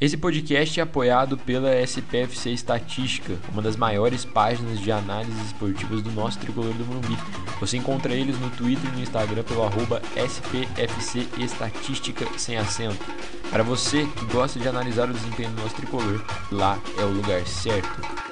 Esse 0.00 0.16
podcast 0.16 0.80
é 0.80 0.82
apoiado 0.82 1.36
pela 1.36 1.78
SPFC 1.78 2.52
Estatística, 2.52 3.36
uma 3.52 3.60
das 3.60 3.76
maiores 3.76 4.24
páginas 4.24 4.80
de 4.80 4.90
análises 4.90 5.48
esportivas 5.48 6.00
do 6.00 6.10
nosso 6.12 6.38
tricolor 6.38 6.72
do 6.72 6.86
Morumbi. 6.86 7.18
Você 7.60 7.76
encontra 7.76 8.14
eles 8.14 8.40
no 8.40 8.48
Twitter 8.48 8.90
e 8.90 8.96
no 8.96 9.02
Instagram 9.02 9.42
pelo 9.42 9.62
arroba 9.62 10.00
SPFC 10.16 11.28
Estatística 11.38 12.26
sem 12.38 12.56
acento. 12.56 13.04
Para 13.50 13.62
você 13.62 14.06
que 14.16 14.24
gosta 14.32 14.58
de 14.58 14.66
analisar 14.66 15.10
o 15.10 15.12
desempenho 15.12 15.50
do 15.50 15.60
nosso 15.60 15.74
tricolor, 15.74 16.24
lá 16.50 16.80
é 16.96 17.04
o 17.04 17.12
lugar 17.12 17.46
certo. 17.46 18.29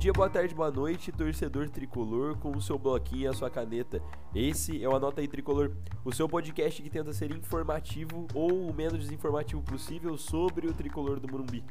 Dia, 0.00 0.14
boa 0.14 0.30
tarde, 0.30 0.54
boa 0.54 0.70
noite, 0.70 1.12
torcedor 1.12 1.68
tricolor 1.68 2.34
com 2.38 2.56
o 2.56 2.62
seu 2.62 2.78
bloquinho 2.78 3.24
e 3.24 3.26
a 3.26 3.34
sua 3.34 3.50
caneta. 3.50 4.02
Esse 4.34 4.82
é 4.82 4.88
o 4.88 4.96
Anota 4.96 5.20
aí 5.20 5.28
Tricolor, 5.28 5.72
o 6.02 6.10
seu 6.10 6.26
podcast 6.26 6.82
que 6.82 6.88
tenta 6.88 7.12
ser 7.12 7.30
informativo 7.32 8.26
ou 8.32 8.70
o 8.70 8.72
menos 8.72 9.00
desinformativo 9.00 9.62
possível 9.62 10.16
sobre 10.16 10.66
o 10.66 10.72
tricolor 10.72 11.20
do 11.20 11.30
Morumbi. 11.30 11.62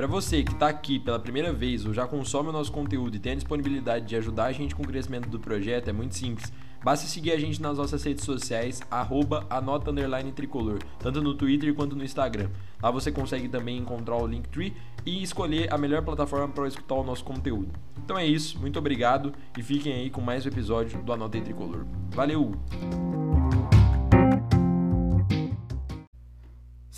Para 0.00 0.06
você 0.06 0.42
que 0.42 0.52
está 0.52 0.66
aqui 0.66 0.98
pela 0.98 1.18
primeira 1.18 1.52
vez 1.52 1.84
ou 1.84 1.92
já 1.92 2.06
consome 2.06 2.48
o 2.48 2.52
nosso 2.52 2.72
conteúdo 2.72 3.16
e 3.16 3.18
tem 3.18 3.32
a 3.32 3.34
disponibilidade 3.34 4.06
de 4.06 4.16
ajudar 4.16 4.46
a 4.46 4.52
gente 4.52 4.74
com 4.74 4.82
o 4.82 4.86
crescimento 4.86 5.28
do 5.28 5.38
projeto, 5.38 5.88
é 5.88 5.92
muito 5.92 6.16
simples 6.16 6.50
Basta 6.82 7.06
seguir 7.06 7.32
a 7.32 7.38
gente 7.38 7.60
nas 7.60 7.76
nossas 7.76 8.02
redes 8.02 8.24
sociais, 8.24 8.80
arroba 8.90 9.46
anota 9.50 9.92
tricolor, 10.34 10.78
tanto 10.98 11.20
no 11.20 11.34
Twitter 11.34 11.74
quanto 11.74 11.94
no 11.94 12.02
Instagram. 12.02 12.48
Lá 12.82 12.90
você 12.90 13.12
consegue 13.12 13.46
também 13.50 13.76
encontrar 13.76 14.16
o 14.16 14.26
Linktree 14.26 14.74
e 15.04 15.22
escolher 15.22 15.70
a 15.70 15.76
melhor 15.76 16.02
plataforma 16.02 16.48
para 16.48 16.66
escutar 16.66 16.94
o 16.94 17.04
nosso 17.04 17.22
conteúdo. 17.22 17.68
Então 18.02 18.16
é 18.16 18.24
isso, 18.24 18.58
muito 18.58 18.78
obrigado 18.78 19.34
e 19.58 19.62
fiquem 19.62 19.92
aí 19.92 20.08
com 20.08 20.22
mais 20.22 20.46
um 20.46 20.48
episódio 20.48 21.02
do 21.02 21.12
Anota 21.12 21.38
Tricolor. 21.38 21.84
Valeu! 22.12 22.58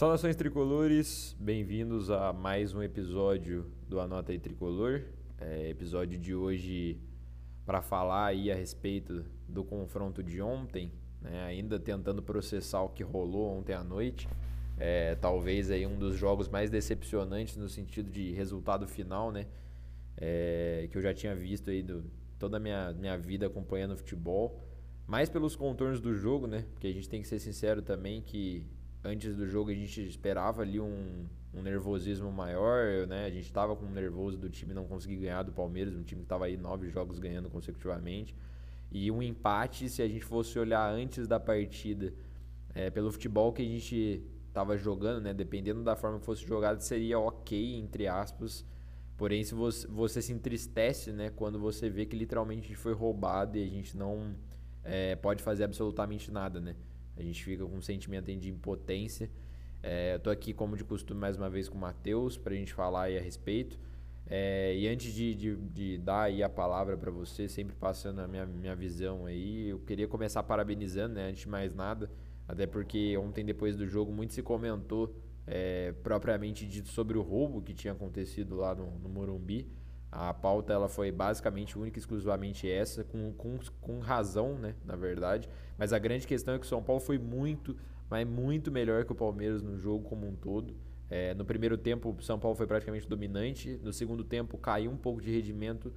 Saudações 0.02 0.34
tricolores, 0.34 1.36
bem-vindos 1.38 2.10
a 2.10 2.32
mais 2.32 2.74
um 2.74 2.82
episódio 2.82 3.70
do 3.88 4.00
Anota 4.00 4.36
Tricolor. 4.36 5.02
É, 5.40 5.68
episódio 5.68 6.18
de 6.18 6.34
hoje 6.34 6.98
para 7.64 7.80
falar 7.80 8.26
aí 8.26 8.50
a 8.50 8.54
respeito 8.56 9.24
do 9.48 9.62
confronto 9.62 10.20
de 10.20 10.42
ontem, 10.42 10.90
né, 11.20 11.44
ainda 11.44 11.78
tentando 11.78 12.20
processar 12.20 12.82
o 12.82 12.88
que 12.88 13.04
rolou 13.04 13.56
ontem 13.56 13.74
à 13.74 13.84
noite. 13.84 14.28
É, 14.76 15.14
talvez 15.14 15.70
aí 15.70 15.86
um 15.86 15.96
dos 15.96 16.16
jogos 16.16 16.48
mais 16.48 16.68
decepcionantes 16.68 17.56
no 17.56 17.68
sentido 17.68 18.10
de 18.10 18.32
resultado 18.32 18.88
final, 18.88 19.30
né? 19.30 19.46
É, 20.16 20.88
que 20.90 20.98
eu 20.98 21.02
já 21.02 21.14
tinha 21.14 21.32
visto 21.36 21.70
aí 21.70 21.80
do, 21.80 22.02
toda 22.40 22.56
a 22.56 22.60
minha, 22.60 22.92
minha 22.92 23.16
vida 23.16 23.46
acompanhando 23.46 23.96
futebol. 23.96 24.64
Mais 25.06 25.28
pelos 25.28 25.54
contornos 25.54 26.00
do 26.00 26.12
jogo, 26.12 26.48
né? 26.48 26.64
Porque 26.72 26.88
a 26.88 26.92
gente 26.92 27.08
tem 27.08 27.22
que 27.22 27.28
ser 27.28 27.38
sincero 27.38 27.80
também 27.82 28.20
que 28.20 28.66
antes 29.04 29.36
do 29.36 29.46
jogo 29.46 29.70
a 29.70 29.74
gente 29.74 30.06
esperava 30.06 30.62
ali 30.62 30.80
um, 30.80 31.26
um 31.52 31.62
nervosismo 31.62 32.30
maior, 32.30 33.06
né? 33.06 33.26
A 33.26 33.30
gente 33.30 33.46
estava 33.46 33.74
com 33.74 33.84
um 33.84 33.90
nervoso 33.90 34.38
do 34.38 34.48
time 34.48 34.72
não 34.72 34.86
conseguir 34.86 35.16
ganhar 35.16 35.42
do 35.42 35.52
Palmeiras, 35.52 35.94
um 35.94 36.02
time 36.02 36.20
que 36.20 36.26
estava 36.26 36.46
aí 36.46 36.56
nove 36.56 36.88
jogos 36.88 37.18
ganhando 37.18 37.50
consecutivamente. 37.50 38.36
E 38.90 39.10
um 39.10 39.22
empate, 39.22 39.88
se 39.88 40.02
a 40.02 40.08
gente 40.08 40.24
fosse 40.24 40.58
olhar 40.58 40.90
antes 40.92 41.26
da 41.26 41.40
partida, 41.40 42.12
é, 42.74 42.90
pelo 42.90 43.10
futebol 43.10 43.52
que 43.52 43.62
a 43.62 43.64
gente 43.64 44.22
estava 44.48 44.76
jogando, 44.76 45.20
né? 45.22 45.34
Dependendo 45.34 45.82
da 45.82 45.96
forma 45.96 46.18
que 46.18 46.26
fosse 46.26 46.46
jogado, 46.46 46.80
seria 46.80 47.18
ok, 47.18 47.76
entre 47.76 48.06
aspas. 48.06 48.64
Porém, 49.16 49.42
se 49.44 49.54
você, 49.54 49.86
você 49.88 50.22
se 50.22 50.32
entristece, 50.32 51.12
né? 51.12 51.30
Quando 51.30 51.58
você 51.58 51.88
vê 51.88 52.06
que 52.06 52.16
literalmente 52.16 52.64
a 52.64 52.68
gente 52.68 52.76
foi 52.76 52.92
roubado 52.92 53.56
e 53.58 53.64
a 53.64 53.68
gente 53.68 53.96
não 53.96 54.34
é, 54.84 55.16
pode 55.16 55.42
fazer 55.42 55.64
absolutamente 55.64 56.30
nada, 56.30 56.60
né? 56.60 56.76
A 57.16 57.22
gente 57.22 57.42
fica 57.44 57.64
com 57.64 57.76
um 57.76 57.82
sentimento 57.82 58.34
de 58.34 58.50
impotência. 58.50 59.30
É, 59.82 60.16
Estou 60.16 60.32
aqui, 60.32 60.52
como 60.52 60.76
de 60.76 60.84
costume, 60.84 61.20
mais 61.20 61.36
uma 61.36 61.50
vez 61.50 61.68
com 61.68 61.76
o 61.76 61.80
Matheus 61.80 62.36
para 62.38 62.54
a 62.54 62.56
gente 62.56 62.72
falar 62.72 63.04
aí 63.04 63.18
a 63.18 63.20
respeito. 63.20 63.78
É, 64.26 64.74
e 64.76 64.88
antes 64.88 65.12
de, 65.12 65.34
de, 65.34 65.56
de, 65.56 65.98
dar 65.98 66.22
aí 66.22 66.42
a 66.42 66.48
palavra 66.48 66.96
para 66.96 67.10
você, 67.10 67.48
sempre 67.48 67.74
passando 67.74 68.20
a 68.20 68.28
minha, 68.28 68.46
minha 68.46 68.74
visão 68.74 69.26
aí, 69.26 69.68
eu 69.68 69.80
queria 69.80 70.06
começar 70.06 70.42
parabenizando, 70.42 71.14
né, 71.14 71.28
antes 71.28 71.42
de 71.42 71.48
mais 71.48 71.74
nada, 71.74 72.10
até 72.46 72.66
porque 72.66 73.16
ontem, 73.18 73.44
depois 73.44 73.76
do 73.76 73.86
jogo, 73.86 74.12
muito 74.12 74.32
se 74.32 74.42
comentou 74.42 75.14
é, 75.46 75.92
propriamente 76.02 76.66
dito 76.66 76.88
sobre 76.88 77.18
o 77.18 77.22
roubo 77.22 77.60
que 77.60 77.74
tinha 77.74 77.92
acontecido 77.92 78.56
lá 78.56 78.74
no, 78.74 78.98
no 78.98 79.08
Morumbi. 79.08 79.68
A 80.12 80.34
pauta 80.34 80.74
ela 80.74 80.90
foi 80.90 81.10
basicamente 81.10 81.78
única 81.78 81.98
e 81.98 82.00
exclusivamente 82.00 82.70
essa, 82.70 83.02
com, 83.02 83.32
com, 83.32 83.58
com 83.80 83.98
razão, 83.98 84.58
né, 84.58 84.74
na 84.84 84.94
verdade. 84.94 85.48
Mas 85.78 85.90
a 85.94 85.98
grande 85.98 86.26
questão 86.26 86.54
é 86.54 86.58
que 86.58 86.66
o 86.66 86.68
São 86.68 86.82
Paulo 86.82 87.00
foi 87.00 87.18
muito, 87.18 87.74
mas 88.10 88.28
muito 88.28 88.70
melhor 88.70 89.06
que 89.06 89.12
o 89.12 89.14
Palmeiras 89.14 89.62
no 89.62 89.78
jogo 89.78 90.06
como 90.06 90.28
um 90.28 90.36
todo. 90.36 90.76
É, 91.08 91.32
no 91.32 91.46
primeiro 91.46 91.78
tempo, 91.78 92.14
o 92.18 92.22
São 92.22 92.38
Paulo 92.38 92.54
foi 92.54 92.66
praticamente 92.66 93.08
dominante. 93.08 93.80
No 93.82 93.90
segundo 93.90 94.22
tempo, 94.22 94.58
caiu 94.58 94.90
um 94.90 94.98
pouco 94.98 95.22
de 95.22 95.30
rendimento, 95.30 95.90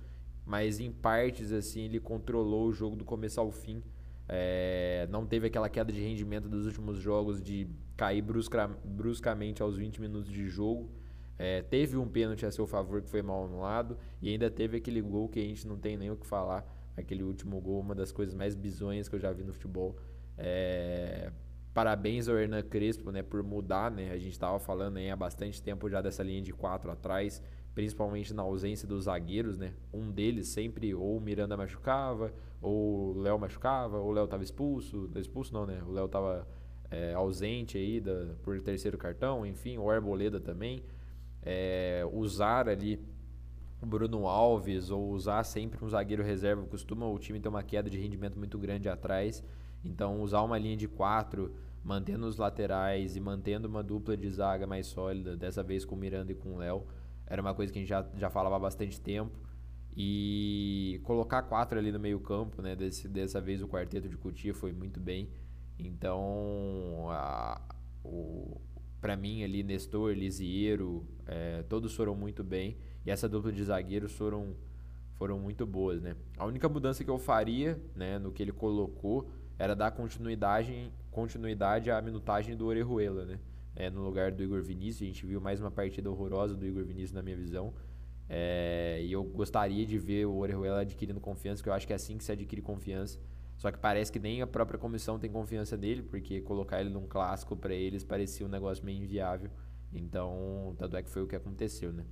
mas 0.46 0.80
em 0.80 0.94
partes 0.94 1.52
assim 1.52 1.82
ele 1.82 2.00
controlou 2.00 2.68
o 2.68 2.74
jogo 2.74 2.96
do 2.96 3.04
começo 3.04 3.42
ao 3.42 3.52
fim. 3.52 3.84
É, 4.30 5.08
não 5.12 5.26
teve 5.26 5.48
aquela 5.48 5.68
queda 5.68 5.92
de 5.92 6.00
rendimento 6.00 6.48
dos 6.48 6.66
últimos 6.66 7.00
jogos 7.00 7.42
de 7.42 7.68
cair 7.98 8.22
brusca, 8.22 8.68
bruscamente 8.84 9.62
aos 9.62 9.76
20 9.76 10.00
minutos 10.00 10.32
de 10.32 10.48
jogo. 10.48 10.90
É, 11.38 11.62
teve 11.62 11.98
um 11.98 12.08
pênalti 12.08 12.46
a 12.46 12.52
seu 12.52 12.66
favor 12.66 13.02
que 13.02 13.10
foi 13.10 13.22
mal 13.22 13.46
anulado 13.46 13.98
e 14.22 14.30
ainda 14.30 14.50
teve 14.50 14.78
aquele 14.78 15.02
gol 15.02 15.28
que 15.28 15.40
a 15.40 15.44
gente 15.44 15.68
não 15.68 15.78
tem 15.78 15.98
nem 15.98 16.10
o 16.10 16.16
que 16.16 16.26
falar. 16.26 16.66
Aquele 16.96 17.24
último 17.24 17.60
gol, 17.60 17.80
uma 17.80 17.94
das 17.94 18.12
coisas 18.12 18.34
mais 18.34 18.56
bizonhas 18.56 19.10
que 19.10 19.16
eu 19.16 19.20
já 19.20 19.32
vi 19.32 19.44
no 19.44 19.52
futebol. 19.52 19.98
É, 20.38 21.32
Parabéns 21.76 22.30
ao 22.30 22.38
Hernan 22.38 22.62
Crespo, 22.62 23.12
né, 23.12 23.22
por 23.22 23.44
mudar, 23.44 23.92
né? 23.92 24.10
A 24.12 24.18
gente 24.18 24.32
estava 24.32 24.58
falando 24.60 24.98
há 24.98 25.14
bastante 25.14 25.62
tempo 25.62 25.90
já 25.90 26.02
dessa 26.02 26.24
linha 26.24 26.42
de 26.42 26.54
quatro 26.54 26.90
atrás, 26.90 27.44
principalmente 27.74 28.34
na 28.34 28.44
ausência 28.44 28.88
dos 28.88 29.04
zagueiros, 29.04 29.58
né? 29.58 29.74
Um 29.94 30.10
deles 30.10 30.48
sempre 30.48 30.96
ou 30.96 31.18
o 31.18 31.20
Miranda 31.20 31.58
machucava, 31.58 32.34
ou 32.62 33.14
o 33.14 33.20
Léo 33.20 33.38
machucava, 33.38 33.98
ou 33.98 34.08
o 34.08 34.12
Léo 34.14 34.24
estava 34.24 34.42
expulso, 34.42 35.12
expulso 35.18 35.54
não, 35.54 35.66
né? 35.66 35.84
O 35.86 35.92
Léo 35.92 36.06
estava 36.06 36.48
é, 36.90 37.14
ausente 37.14 37.78
aí 37.78 38.00
da, 38.00 38.36
por 38.42 38.58
terceiro 38.62 38.98
cartão, 38.98 39.46
enfim, 39.46 39.78
o 39.78 39.90
Arboleda 39.90 40.40
também. 40.40 40.82
É, 41.46 42.04
usar 42.12 42.68
ali 42.68 43.00
o 43.82 43.86
Bruno 43.86 44.28
Alves 44.28 44.90
ou 44.90 45.12
usar 45.12 45.44
sempre 45.44 45.84
um 45.84 45.88
zagueiro 45.88 46.24
reserva 46.24 46.66
costuma 46.66 47.06
o 47.08 47.20
time 47.20 47.40
ter 47.40 47.48
uma 47.48 47.62
queda 47.62 47.90
de 47.90 47.98
rendimento 47.98 48.38
muito 48.38 48.58
grande 48.58 48.90
atrás. 48.90 49.44
Então, 49.84 50.22
usar 50.22 50.42
uma 50.42 50.58
linha 50.58 50.76
de 50.76 50.88
quatro, 50.88 51.54
mantendo 51.84 52.26
os 52.26 52.38
laterais 52.38 53.16
e 53.16 53.20
mantendo 53.20 53.68
uma 53.68 53.84
dupla 53.84 54.18
de 54.18 54.30
zaga 54.30 54.66
mais 54.66 54.88
sólida, 54.88 55.38
dessa 55.38 55.62
vez 55.62 55.86
com 55.86 55.94
o 55.94 55.98
Miranda 55.98 56.32
e 56.32 56.36
com 56.36 56.56
o 56.56 56.58
Léo, 56.58 56.84
era 57.28 57.42
uma 57.42 57.54
coisa 57.54 57.72
que 57.72 57.78
a 57.78 57.82
gente 57.82 57.90
já, 57.90 58.06
já 58.18 58.30
falava 58.30 58.56
há 58.56 58.60
bastante 58.60 59.00
tempo. 59.00 59.38
E 59.96 61.00
colocar 61.04 61.44
quatro 61.44 61.80
ali 61.80 61.92
no 61.92 62.00
meio 62.00 62.20
campo, 62.20 62.62
né? 62.62 62.76
Desse, 62.76 63.08
dessa 63.08 63.40
vez 63.40 63.62
o 63.62 63.68
quarteto 63.68 64.10
de 64.10 64.18
Cutia 64.18 64.54
foi 64.54 64.74
muito 64.74 65.00
bem. 65.00 65.30
Então, 65.80 67.08
a, 67.10 67.62
o, 68.04 68.60
para 69.06 69.16
mim 69.16 69.44
ali, 69.44 69.62
Nestor, 69.62 70.14
Lisieiro, 70.14 71.06
é, 71.28 71.62
todos 71.70 71.94
foram 71.94 72.16
muito 72.16 72.44
bem. 72.44 72.76
E 73.06 73.12
essa 73.12 73.30
dupla 73.30 73.52
de 73.52 73.64
zagueiros 73.64 74.12
foram, 74.14 74.56
foram 75.14 75.38
muito 75.38 75.64
boas, 75.64 76.02
né? 76.02 76.16
A 76.36 76.44
única 76.44 76.68
mudança 76.68 77.04
que 77.04 77.10
eu 77.12 77.20
faria, 77.20 77.80
né, 77.96 78.18
no 78.18 78.32
que 78.32 78.42
ele 78.42 78.52
colocou, 78.52 79.30
era 79.60 79.76
dar 79.76 79.92
continuidade, 79.92 80.92
continuidade 81.12 81.92
à 81.92 82.02
minutagem 82.02 82.58
do 82.58 82.66
Orejuela, 82.66 83.26
né? 83.26 83.40
É, 83.76 83.92
no 83.92 84.04
lugar 84.04 84.32
do 84.32 84.42
Igor 84.42 84.64
Vinícius. 84.64 85.04
A 85.04 85.06
gente 85.06 85.24
viu 85.24 85.40
mais 85.40 85.62
uma 85.62 85.70
partida 85.70 86.10
horrorosa 86.10 86.56
do 86.56 86.66
Igor 86.66 86.84
Vinícius 86.84 87.12
na 87.12 87.22
minha 87.22 87.38
visão. 87.38 87.76
É, 88.28 89.04
e 89.04 89.12
eu 89.12 89.24
gostaria 89.24 89.86
de 89.86 90.00
ver 90.00 90.26
o 90.26 90.36
Orejuela 90.36 90.80
adquirindo 90.80 91.20
confiança, 91.20 91.58
porque 91.58 91.70
eu 91.70 91.76
acho 91.76 91.86
que 91.86 91.94
é 91.94 91.96
assim 91.96 92.18
que 92.18 92.24
se 92.24 92.32
adquire 92.32 92.60
confiança. 92.64 93.20
Só 93.58 93.72
que 93.72 93.78
parece 93.78 94.12
que 94.12 94.20
nem 94.20 94.42
a 94.42 94.48
própria 94.48 94.78
comissão 94.78 95.18
tem 95.18 95.30
confiança 95.30 95.78
nele, 95.78 96.04
porque 96.04 96.42
colocar 96.42 96.82
ele 96.82 96.90
num 96.90 97.08
clássico 97.08 97.56
para 97.56 97.74
eles 97.74 98.04
parecia 98.04 98.46
um 98.46 98.50
negócio 98.50 98.84
meio 98.84 99.02
inviável. 99.02 99.50
Então, 99.94 100.76
tanto 100.78 100.98
é 100.98 101.04
que 101.04 101.10
foi 101.10 101.24
o 101.24 101.28
que 101.28 101.36
aconteceu, 101.36 101.94
né? 101.94 102.06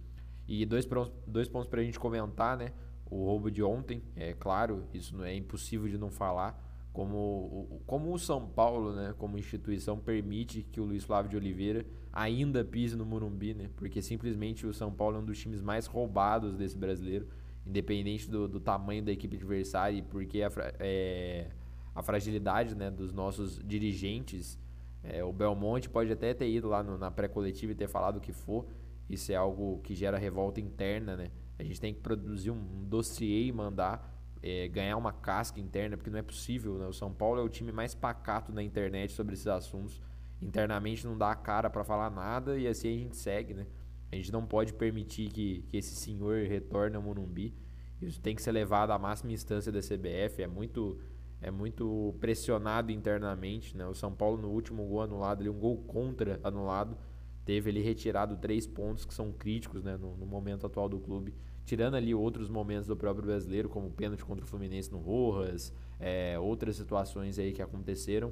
E 0.47 0.65
dois, 0.65 0.87
dois 1.27 1.49
pontos 1.49 1.67
para 1.67 1.81
a 1.81 1.83
gente 1.83 1.99
comentar, 1.99 2.57
né? 2.57 2.71
O 3.05 3.25
roubo 3.25 3.51
de 3.51 3.61
ontem, 3.61 4.01
é 4.15 4.33
claro, 4.33 4.87
isso 4.93 5.15
não 5.15 5.23
é 5.23 5.35
impossível 5.35 5.87
de 5.87 5.97
não 5.97 6.09
falar 6.09 6.63
como, 6.93 7.81
como 7.87 8.13
o 8.13 8.19
São 8.19 8.47
Paulo, 8.47 8.93
né, 8.93 9.15
como 9.17 9.37
instituição, 9.37 9.97
permite 9.97 10.61
que 10.61 10.79
o 10.79 10.85
Luiz 10.85 11.03
Flávio 11.03 11.31
de 11.31 11.35
Oliveira 11.35 11.85
ainda 12.11 12.63
pise 12.63 12.95
no 12.95 13.03
Morumbi, 13.03 13.55
né, 13.55 13.69
porque 13.75 13.99
simplesmente 14.01 14.67
o 14.67 14.73
São 14.73 14.93
Paulo 14.93 15.17
é 15.17 15.19
um 15.19 15.25
dos 15.25 15.39
times 15.39 15.59
mais 15.59 15.87
roubados 15.87 16.55
desse 16.55 16.77
brasileiro, 16.77 17.27
independente 17.65 18.29
do, 18.29 18.47
do 18.47 18.59
tamanho 18.59 19.03
da 19.03 19.11
equipe 19.11 19.35
adversária 19.35 19.97
e 19.97 20.01
porque 20.01 20.41
a, 20.41 20.51
é, 20.79 21.49
a 21.95 22.01
fragilidade 22.01 22.75
né, 22.75 22.89
dos 22.89 23.13
nossos 23.13 23.59
dirigentes. 23.63 24.59
É, 25.03 25.23
o 25.23 25.33
Belmonte 25.33 25.89
pode 25.89 26.11
até 26.11 26.33
ter 26.33 26.49
ido 26.49 26.69
lá 26.69 26.81
no, 26.81 26.97
na 26.97 27.11
pré-coletiva 27.11 27.73
e 27.73 27.75
ter 27.75 27.89
falado 27.89 28.17
o 28.17 28.21
que 28.21 28.31
for, 28.31 28.65
isso 29.09 29.31
é 29.33 29.35
algo 29.35 29.81
que 29.83 29.93
gera 29.93 30.17
revolta 30.17 30.61
interna, 30.61 31.17
né? 31.17 31.27
A 31.59 31.63
gente 31.63 31.79
tem 31.79 31.93
que 31.93 31.99
produzir 31.99 32.51
um 32.51 32.85
dossiê 32.85 33.45
e 33.45 33.51
mandar 33.51 34.13
é, 34.41 34.67
ganhar 34.67 34.97
uma 34.97 35.13
casca 35.13 35.59
interna, 35.59 35.95
porque 35.95 36.09
não 36.09 36.19
é 36.19 36.21
possível. 36.21 36.77
Né? 36.77 36.87
O 36.87 36.93
São 36.93 37.13
Paulo 37.13 37.39
é 37.39 37.43
o 37.43 37.49
time 37.49 37.71
mais 37.71 37.93
pacato 37.93 38.51
na 38.51 38.63
internet 38.63 39.13
sobre 39.13 39.33
esses 39.33 39.47
assuntos. 39.47 40.01
Internamente 40.41 41.05
não 41.05 41.17
dá 41.17 41.31
a 41.31 41.35
cara 41.35 41.69
para 41.69 41.83
falar 41.83 42.09
nada 42.09 42.57
e 42.57 42.67
assim 42.67 42.89
a 42.89 42.97
gente 42.97 43.15
segue, 43.15 43.53
né? 43.53 43.65
A 44.13 44.15
gente 44.15 44.31
não 44.31 44.45
pode 44.45 44.73
permitir 44.73 45.29
que, 45.29 45.65
que 45.67 45.77
esse 45.77 45.95
senhor 45.95 46.45
retorne 46.45 46.95
ao 46.95 47.01
Morumbi. 47.01 47.53
Isso 47.99 48.21
tem 48.21 48.35
que 48.35 48.41
ser 48.41 48.51
levado 48.51 48.91
à 48.91 48.99
máxima 48.99 49.31
instância 49.31 49.71
da 49.71 49.79
CBF. 49.79 50.41
É 50.41 50.47
muito 50.47 50.99
é 51.41 51.51
muito 51.51 52.15
pressionado 52.21 52.91
internamente. 52.91 53.75
Né? 53.75 53.85
O 53.85 53.93
São 53.93 54.13
Paulo, 54.13 54.41
no 54.41 54.49
último 54.49 54.85
gol 54.87 55.01
anulado, 55.01 55.41
ali, 55.41 55.49
um 55.49 55.59
gol 55.59 55.77
contra 55.77 56.39
anulado, 56.41 56.97
teve 57.43 57.69
ele 57.69 57.81
retirado 57.81 58.37
três 58.37 58.65
pontos 58.65 59.03
que 59.03 59.13
são 59.13 59.31
críticos 59.31 59.83
né? 59.83 59.97
no, 59.97 60.15
no, 60.15 60.25
momento 60.25 60.65
atual 60.65 60.87
do 60.87 60.99
clube. 60.99 61.35
Tirando 61.65 61.95
ali 61.95 62.15
outros 62.15 62.49
momentos 62.49 62.87
do 62.87 62.95
próprio 62.95 63.25
brasileiro, 63.25 63.67
como 63.67 63.87
o 63.87 63.91
pênalti 63.91 64.23
contra 64.23 64.45
o 64.45 64.47
Fluminense 64.47 64.89
no 64.89 64.99
Rojas, 64.99 65.73
é, 65.99 66.39
outras 66.39 66.77
situações 66.77 67.37
aí 67.37 67.51
que 67.51 67.61
aconteceram. 67.61 68.31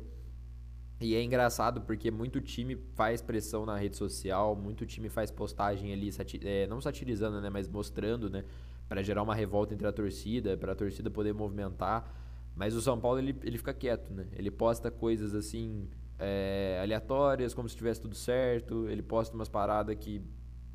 E 1.02 1.16
é 1.16 1.24
engraçado 1.24 1.82
porque 1.82 2.12
muito 2.12 2.40
time 2.40 2.78
faz 2.94 3.22
pressão 3.22 3.66
na 3.66 3.76
rede 3.76 3.98
social, 3.98 4.56
muito 4.56 4.86
time 4.86 5.10
faz 5.10 5.32
postagem 5.32 5.92
ali, 5.92 6.12
satir, 6.12 6.46
é, 6.46 6.68
não 6.68 6.80
satirizando, 6.80 7.42
né, 7.42 7.50
mas 7.50 7.68
mostrando, 7.68 8.30
né, 8.30 8.46
para 8.88 9.02
gerar 9.02 9.24
uma 9.24 9.34
revolta 9.34 9.74
entre 9.74 9.88
a 9.88 9.92
torcida, 9.92 10.56
para 10.56 10.74
a 10.74 10.76
torcida 10.76 11.10
poder 11.10 11.34
movimentar. 11.34 12.14
Mas 12.56 12.76
o 12.76 12.82
São 12.82 13.00
Paulo 13.00 13.18
ele, 13.18 13.36
ele 13.44 13.58
fica 13.58 13.74
quieto, 13.74 14.14
né? 14.14 14.28
Ele 14.34 14.52
posta 14.52 14.92
coisas 14.92 15.34
assim 15.34 15.88
é, 16.20 16.80
aleatórias, 16.84 17.54
como 17.54 17.68
se 17.68 17.76
tivesse 17.76 18.02
tudo 18.02 18.14
certo. 18.14 18.88
Ele 18.90 19.02
posta 19.02 19.34
umas 19.34 19.48
paradas 19.48 19.96
que 19.98 20.22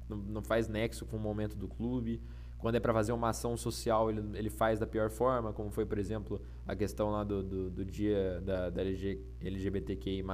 não, 0.09 0.17
não 0.17 0.43
faz 0.43 0.67
nexo 0.69 1.05
com 1.05 1.17
o 1.17 1.21
momento 1.21 1.55
do 1.55 1.69
clube. 1.69 2.23
Quando 2.67 2.75
é 2.75 2.81
para 2.81 2.93
fazer 2.93 3.13
uma 3.13 3.29
ação 3.29 3.57
social, 3.57 4.11
ele, 4.11 4.21
ele 4.35 4.51
faz 4.51 4.81
da 4.81 4.89
pior 4.89 5.09
forma, 5.09 5.53
como 5.53 5.71
foi, 5.71 5.87
por 5.87 5.99
exemplo, 5.99 6.43
a 6.67 6.75
questão 6.75 7.13
lá 7.13 7.23
do, 7.23 7.41
do, 7.41 7.71
do 7.71 7.85
dia 7.85 8.43
da, 8.45 8.71
da 8.71 8.83
LG, 8.83 9.21
LGBTQI. 9.41 10.25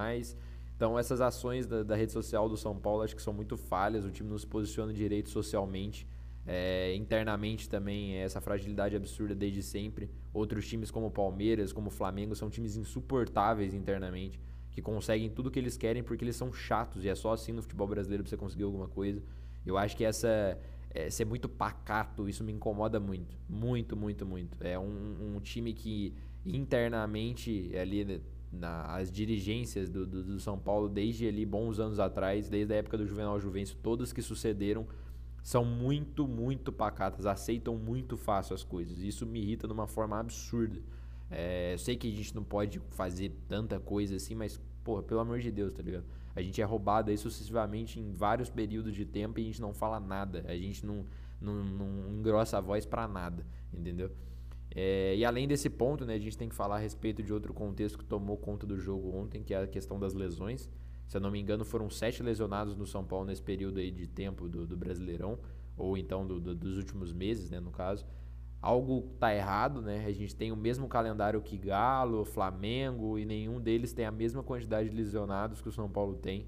Então, 0.74 0.98
essas 0.98 1.20
ações 1.20 1.66
da, 1.66 1.82
da 1.82 1.94
rede 1.94 2.10
social 2.10 2.48
do 2.48 2.56
São 2.56 2.74
Paulo 2.74 3.02
acho 3.02 3.14
que 3.14 3.20
são 3.20 3.34
muito 3.34 3.58
falhas. 3.58 4.06
O 4.06 4.10
time 4.10 4.30
não 4.30 4.38
se 4.38 4.46
posiciona 4.46 4.94
direito 4.94 5.28
socialmente. 5.28 6.08
É, 6.46 6.94
internamente 6.94 7.68
também 7.68 8.16
essa 8.16 8.40
fragilidade 8.40 8.96
absurda 8.96 9.34
desde 9.34 9.62
sempre. 9.62 10.08
Outros 10.32 10.66
times 10.66 10.90
como 10.90 11.08
o 11.08 11.10
Palmeiras, 11.10 11.70
como 11.70 11.88
o 11.88 11.90
Flamengo, 11.90 12.34
são 12.34 12.48
times 12.48 12.78
insuportáveis 12.78 13.74
internamente, 13.74 14.40
que 14.70 14.80
conseguem 14.80 15.28
tudo 15.28 15.48
o 15.48 15.50
que 15.50 15.58
eles 15.58 15.76
querem 15.76 16.02
porque 16.02 16.24
eles 16.24 16.36
são 16.36 16.50
chatos 16.50 17.04
e 17.04 17.10
é 17.10 17.14
só 17.14 17.34
assim 17.34 17.52
no 17.52 17.60
futebol 17.60 17.86
brasileiro 17.86 18.24
para 18.24 18.30
você 18.30 18.38
conseguir 18.38 18.62
alguma 18.62 18.88
coisa. 18.88 19.22
Eu 19.66 19.76
acho 19.76 19.94
que 19.94 20.02
essa 20.02 20.58
é, 20.94 21.08
ser 21.10 21.24
muito 21.24 21.48
pacato, 21.48 22.28
isso 22.28 22.44
me 22.44 22.52
incomoda 22.52 23.00
muito, 23.00 23.36
muito, 23.48 23.96
muito, 23.96 24.26
muito. 24.26 24.56
É 24.60 24.78
um, 24.78 25.36
um 25.36 25.40
time 25.40 25.72
que 25.72 26.14
internamente 26.44 27.72
ali 27.76 28.20
na, 28.52 28.82
as 28.94 29.10
dirigências 29.10 29.88
do, 29.88 30.06
do, 30.06 30.22
do 30.22 30.40
São 30.40 30.58
Paulo 30.58 30.88
desde 30.88 31.26
ali 31.26 31.46
bons 31.46 31.78
anos 31.78 31.98
atrás, 31.98 32.48
desde 32.48 32.74
a 32.74 32.76
época 32.76 32.98
do 32.98 33.06
Juvenal 33.06 33.40
Juvencio, 33.40 33.76
todas 33.82 34.12
que 34.12 34.20
sucederam 34.20 34.86
são 35.42 35.64
muito, 35.64 36.28
muito 36.28 36.70
pacatas, 36.70 37.26
aceitam 37.26 37.76
muito 37.76 38.16
fácil 38.16 38.54
as 38.54 38.62
coisas. 38.62 38.98
Isso 38.98 39.26
me 39.26 39.40
irrita 39.40 39.66
de 39.66 39.72
uma 39.72 39.86
forma 39.86 40.18
absurda. 40.20 40.80
É, 41.30 41.72
eu 41.72 41.78
sei 41.78 41.96
que 41.96 42.06
a 42.06 42.14
gente 42.14 42.34
não 42.34 42.44
pode 42.44 42.80
fazer 42.90 43.32
tanta 43.48 43.80
coisa 43.80 44.14
assim, 44.14 44.34
mas, 44.34 44.60
porra, 44.84 45.02
pelo 45.02 45.20
amor 45.20 45.40
de 45.40 45.50
Deus, 45.50 45.72
tá 45.72 45.82
ligado? 45.82 46.04
A 46.34 46.42
gente 46.42 46.60
é 46.60 46.64
roubado 46.64 47.10
aí 47.10 47.18
sucessivamente 47.18 48.00
em 48.00 48.12
vários 48.12 48.48
períodos 48.48 48.94
de 48.94 49.04
tempo 49.04 49.38
e 49.38 49.42
a 49.42 49.46
gente 49.46 49.60
não 49.60 49.74
fala 49.74 50.00
nada. 50.00 50.44
A 50.48 50.56
gente 50.56 50.84
não, 50.86 51.04
não, 51.40 51.62
não 51.62 52.12
engrossa 52.12 52.58
a 52.58 52.60
voz 52.60 52.86
para 52.86 53.06
nada, 53.06 53.46
entendeu? 53.72 54.10
É, 54.74 55.14
e 55.14 55.24
além 55.24 55.46
desse 55.46 55.68
ponto, 55.68 56.06
né, 56.06 56.14
a 56.14 56.18
gente 56.18 56.36
tem 56.36 56.48
que 56.48 56.54
falar 56.54 56.76
a 56.76 56.78
respeito 56.78 57.22
de 57.22 57.32
outro 57.32 57.52
contexto 57.52 57.98
que 57.98 58.04
tomou 58.04 58.38
conta 58.38 58.66
do 58.66 58.78
jogo 58.78 59.14
ontem, 59.14 59.42
que 59.42 59.52
é 59.52 59.62
a 59.62 59.66
questão 59.66 59.98
das 59.98 60.14
lesões. 60.14 60.70
Se 61.06 61.16
eu 61.16 61.20
não 61.20 61.30
me 61.30 61.38
engano, 61.38 61.64
foram 61.64 61.90
sete 61.90 62.22
lesionados 62.22 62.74
no 62.74 62.86
São 62.86 63.04
Paulo 63.04 63.26
nesse 63.26 63.42
período 63.42 63.78
aí 63.80 63.90
de 63.90 64.06
tempo 64.06 64.48
do, 64.48 64.66
do 64.66 64.76
Brasileirão, 64.76 65.38
ou 65.76 65.98
então 65.98 66.26
do, 66.26 66.40
do, 66.40 66.54
dos 66.54 66.78
últimos 66.78 67.12
meses, 67.12 67.50
né, 67.50 67.60
no 67.60 67.70
caso. 67.70 68.06
Algo 68.62 69.02
tá 69.18 69.34
errado, 69.34 69.82
né? 69.82 70.06
A 70.06 70.12
gente 70.12 70.36
tem 70.36 70.52
o 70.52 70.56
mesmo 70.56 70.86
calendário 70.86 71.42
que 71.42 71.58
Galo, 71.58 72.24
Flamengo, 72.24 73.18
e 73.18 73.24
nenhum 73.24 73.60
deles 73.60 73.92
tem 73.92 74.06
a 74.06 74.10
mesma 74.12 74.40
quantidade 74.40 74.88
de 74.88 74.94
lesionados 74.94 75.60
que 75.60 75.68
o 75.68 75.72
São 75.72 75.90
Paulo 75.90 76.14
tem. 76.14 76.46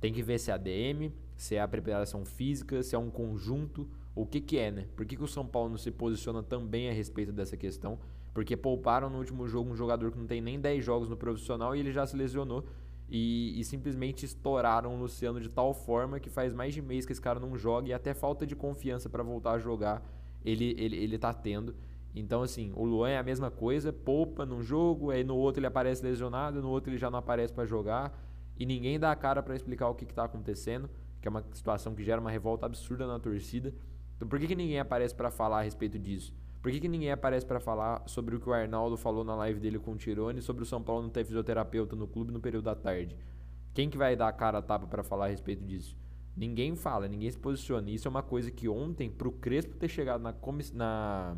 Tem 0.00 0.14
que 0.14 0.22
ver 0.22 0.38
se 0.38 0.50
é 0.50 0.54
ADM, 0.54 1.12
se 1.36 1.54
é 1.54 1.60
a 1.60 1.68
preparação 1.68 2.24
física, 2.24 2.82
se 2.82 2.94
é 2.94 2.98
um 2.98 3.10
conjunto, 3.10 3.86
o 4.14 4.24
que 4.24 4.40
que 4.40 4.58
é, 4.58 4.70
né? 4.70 4.86
Por 4.96 5.04
que, 5.04 5.14
que 5.14 5.22
o 5.22 5.28
São 5.28 5.46
Paulo 5.46 5.68
não 5.68 5.76
se 5.76 5.90
posiciona 5.90 6.42
também 6.42 6.88
a 6.88 6.92
respeito 6.92 7.32
dessa 7.32 7.56
questão? 7.56 7.98
Porque 8.32 8.56
pouparam 8.56 9.10
no 9.10 9.18
último 9.18 9.46
jogo 9.46 9.70
um 9.70 9.76
jogador 9.76 10.10
que 10.10 10.18
não 10.18 10.26
tem 10.26 10.40
nem 10.40 10.58
10 10.58 10.82
jogos 10.82 11.08
no 11.08 11.18
profissional 11.18 11.76
e 11.76 11.80
ele 11.80 11.92
já 11.92 12.06
se 12.06 12.16
lesionou 12.16 12.64
e, 13.08 13.60
e, 13.60 13.64
simplesmente 13.64 14.24
estouraram 14.24 14.94
o 14.94 14.98
Luciano 14.98 15.38
de 15.38 15.50
tal 15.50 15.74
forma 15.74 16.18
que 16.18 16.30
faz 16.30 16.54
mais 16.54 16.72
de 16.72 16.80
mês 16.80 17.04
que 17.04 17.12
esse 17.12 17.20
cara 17.20 17.38
não 17.38 17.58
joga 17.58 17.88
e 17.88 17.92
até 17.92 18.14
falta 18.14 18.46
de 18.46 18.56
confiança 18.56 19.10
para 19.10 19.22
voltar 19.22 19.52
a 19.52 19.58
jogar 19.58 20.02
ele, 20.44 20.74
ele, 20.78 20.96
ele 20.96 21.18
tá 21.18 21.32
tendo. 21.32 21.74
Então, 22.14 22.42
assim, 22.42 22.72
o 22.74 22.84
Luan 22.84 23.08
é 23.08 23.18
a 23.18 23.22
mesma 23.22 23.50
coisa, 23.50 23.92
poupa 23.92 24.44
num 24.44 24.62
jogo, 24.62 25.10
aí 25.10 25.24
no 25.24 25.36
outro 25.36 25.60
ele 25.60 25.66
aparece 25.66 26.04
lesionado, 26.04 26.60
no 26.60 26.68
outro 26.68 26.90
ele 26.90 26.98
já 26.98 27.10
não 27.10 27.18
aparece 27.18 27.52
para 27.52 27.64
jogar 27.64 28.12
e 28.58 28.66
ninguém 28.66 28.98
dá 28.98 29.10
a 29.10 29.16
cara 29.16 29.42
para 29.42 29.56
explicar 29.56 29.88
o 29.88 29.94
que, 29.94 30.04
que 30.04 30.14
tá 30.14 30.24
acontecendo, 30.24 30.88
que 31.20 31.26
é 31.26 31.30
uma 31.30 31.44
situação 31.52 31.94
que 31.94 32.04
gera 32.04 32.20
uma 32.20 32.30
revolta 32.30 32.66
absurda 32.66 33.06
na 33.06 33.18
torcida. 33.18 33.72
Então, 34.16 34.28
por 34.28 34.38
que, 34.38 34.46
que 34.46 34.54
ninguém 34.54 34.78
aparece 34.78 35.14
para 35.14 35.30
falar 35.30 35.60
a 35.60 35.62
respeito 35.62 35.98
disso? 35.98 36.34
Por 36.60 36.70
que, 36.70 36.78
que 36.78 36.88
ninguém 36.88 37.10
aparece 37.10 37.44
para 37.44 37.58
falar 37.58 38.02
sobre 38.06 38.36
o 38.36 38.40
que 38.40 38.48
o 38.48 38.52
Arnaldo 38.52 38.96
falou 38.96 39.24
na 39.24 39.34
live 39.34 39.58
dele 39.58 39.78
com 39.78 39.92
o 39.92 39.96
Tirone 39.96 40.40
sobre 40.40 40.62
o 40.62 40.66
São 40.66 40.80
Paulo 40.80 41.02
não 41.02 41.10
ter 41.10 41.24
fisioterapeuta 41.24 41.96
no 41.96 42.06
clube 42.06 42.32
no 42.32 42.40
período 42.40 42.64
da 42.64 42.74
tarde? 42.74 43.16
Quem 43.74 43.90
que 43.90 43.98
vai 43.98 44.14
dar 44.14 44.28
a 44.28 44.32
cara 44.32 44.58
a 44.58 44.62
tapa 44.62 44.86
para 44.86 45.02
falar 45.02 45.24
a 45.24 45.28
respeito 45.28 45.64
disso? 45.64 45.96
Ninguém 46.36 46.74
fala, 46.74 47.08
ninguém 47.08 47.30
se 47.30 47.38
posiciona. 47.38 47.90
Isso 47.90 48.08
é 48.08 48.10
uma 48.10 48.22
coisa 48.22 48.50
que 48.50 48.68
ontem, 48.68 49.10
pro 49.10 49.30
Crespo 49.32 49.76
ter 49.76 49.88
chegado 49.88 50.22
na, 50.22 50.34
na, 50.72 51.36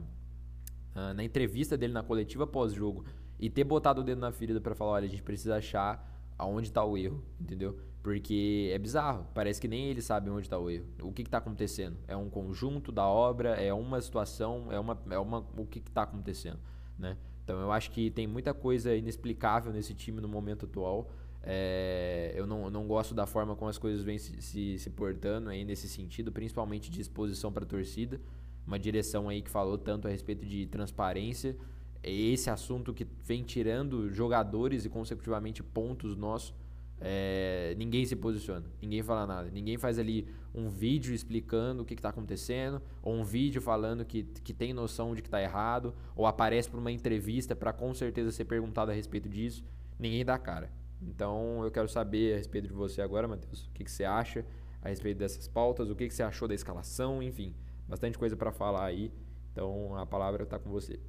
na, 0.95 1.15
na 1.15 1.25
entrevista 1.25 1.77
dele 1.77 1.93
na 1.93 2.03
coletiva 2.03 2.47
pós-jogo 2.47 3.05
e 3.39 3.51
ter 3.51 3.65
botado 3.65 4.01
o 4.01 4.05
dedo 4.05 4.21
na 4.21 4.31
ferida 4.31 4.61
para 4.61 4.75
falar, 4.75 4.93
olha, 4.93 5.07
a 5.07 5.11
gente 5.11 5.23
precisa 5.23 5.57
achar 5.57 6.13
aonde 6.39 6.71
tá 6.71 6.85
o 6.85 6.97
erro, 6.97 7.23
entendeu? 7.41 7.79
Porque 8.03 8.71
é 8.73 8.79
bizarro, 8.79 9.27
parece 9.35 9.61
que 9.61 9.67
nem 9.67 9.87
eles 9.87 10.05
sabem 10.05 10.33
onde 10.33 10.47
está 10.47 10.59
o 10.59 10.69
erro. 10.71 10.87
O 11.03 11.13
que 11.13 11.23
está 11.23 11.39
acontecendo? 11.39 11.97
É 12.07 12.17
um 12.17 12.29
conjunto 12.29 12.93
da 12.93 13.07
obra, 13.07 13.51
é 13.51 13.73
uma 13.73 14.01
situação, 14.01 14.71
é 14.71 14.79
uma, 14.79 14.99
é 15.11 15.19
uma 15.19 15.39
o 15.57 15.67
que 15.67 15.79
está 15.79 16.03
acontecendo, 16.03 16.59
né? 16.99 17.17
Então 17.43 17.61
eu 17.61 17.73
acho 17.73 17.91
que 17.91 18.11
tem 18.11 18.27
muita 18.27 18.55
coisa 18.55 18.95
inexplicável 18.95 19.73
nesse 19.73 19.95
time 19.95 20.21
no 20.21 20.29
momento 20.29 20.67
atual. 20.67 21.11
É, 21.47 22.33
eu 22.35 22.47
não, 22.47 22.71
não 22.71 22.87
gosto 22.87 23.15
da 23.15 23.27
forma 23.27 23.55
como 23.55 23.69
as 23.69 23.79
coisas 23.79 24.03
vêm 24.03 24.19
se, 24.19 24.41
se, 24.41 24.79
se 24.79 24.91
portando 24.91 25.51
aí 25.51 25.65
nesse 25.65 25.89
sentido, 25.89 26.33
principalmente 26.33 26.91
de 26.91 27.01
exposição 27.01 27.53
para 27.53 27.65
a 27.65 27.67
torcida. 27.67 28.21
Uma 28.67 28.79
direção 28.79 29.29
aí 29.29 29.43
que 29.43 29.51
falou 29.51 29.77
tanto 29.77 30.09
a 30.09 30.11
respeito 30.11 30.47
de 30.47 30.67
transparência. 30.67 31.57
É 32.03 32.11
esse 32.11 32.49
assunto 32.51 32.95
que 32.95 33.07
vem 33.23 33.43
tirando 33.43 34.11
jogadores 34.11 34.85
e 34.85 34.89
consecutivamente 34.89 35.63
pontos 35.63 36.17
nossos 36.17 36.55
é, 37.01 37.75
ninguém 37.77 38.05
se 38.07 38.17
posiciona, 38.17 38.65
ninguém 38.81 39.03
fala 39.03 39.27
nada, 39.27 39.51
ninguém 39.51 39.77
faz 39.77 39.99
ali 39.99 40.27
um 40.55 40.69
vídeo 40.69 41.15
explicando 41.15 41.83
o 41.83 41.85
que 41.85 41.95
está 41.95 42.09
acontecendo, 42.09 42.81
ou 43.03 43.15
um 43.15 43.25
vídeo 43.25 43.61
falando 43.61 44.05
que, 44.05 44.23
que 44.23 44.55
tem 44.55 44.73
noção 44.73 45.15
de 45.15 45.21
que 45.21 45.29
está 45.29 45.43
errado, 45.43 45.95
ou 46.15 46.27
aparece 46.27 46.71
para 46.71 46.79
uma 46.79 46.93
entrevista 46.93 47.55
para 47.55 47.73
com 47.73 47.93
certeza 47.93 48.31
ser 48.31 48.45
perguntado 48.45 48.91
a 48.91 48.95
respeito 48.95 49.29
disso, 49.29 49.65
ninguém 49.99 50.25
dá 50.25 50.39
cara. 50.39 50.71
Então 51.09 51.65
eu 51.65 51.71
quero 51.71 51.89
saber 51.89 52.35
a 52.35 52.37
respeito 52.37 52.69
de 52.69 52.75
você 52.75 53.03
agora, 53.03 53.29
Matheus, 53.29 53.67
o 53.67 53.73
que, 53.73 53.85
que 53.85 53.91
você 53.91 54.05
acha 54.05 54.45
a 54.83 54.89
respeito 54.89 55.19
dessas 55.19 55.49
pautas, 55.49 55.91
o 55.91 55.97
que, 55.97 56.09
que 56.09 56.15
você 56.15 56.23
achou 56.23 56.47
da 56.47 56.55
escalação, 56.55 57.23
enfim, 57.23 57.55
bastante 57.89 58.19
coisa 58.19 58.37
para 58.37 58.53
falar 58.53 58.85
aí. 58.85 59.13
Então 59.53 59.97
a 59.97 60.07
palavra 60.07 60.43
está 60.45 60.59
com 60.59 60.71
você. 60.71 61.01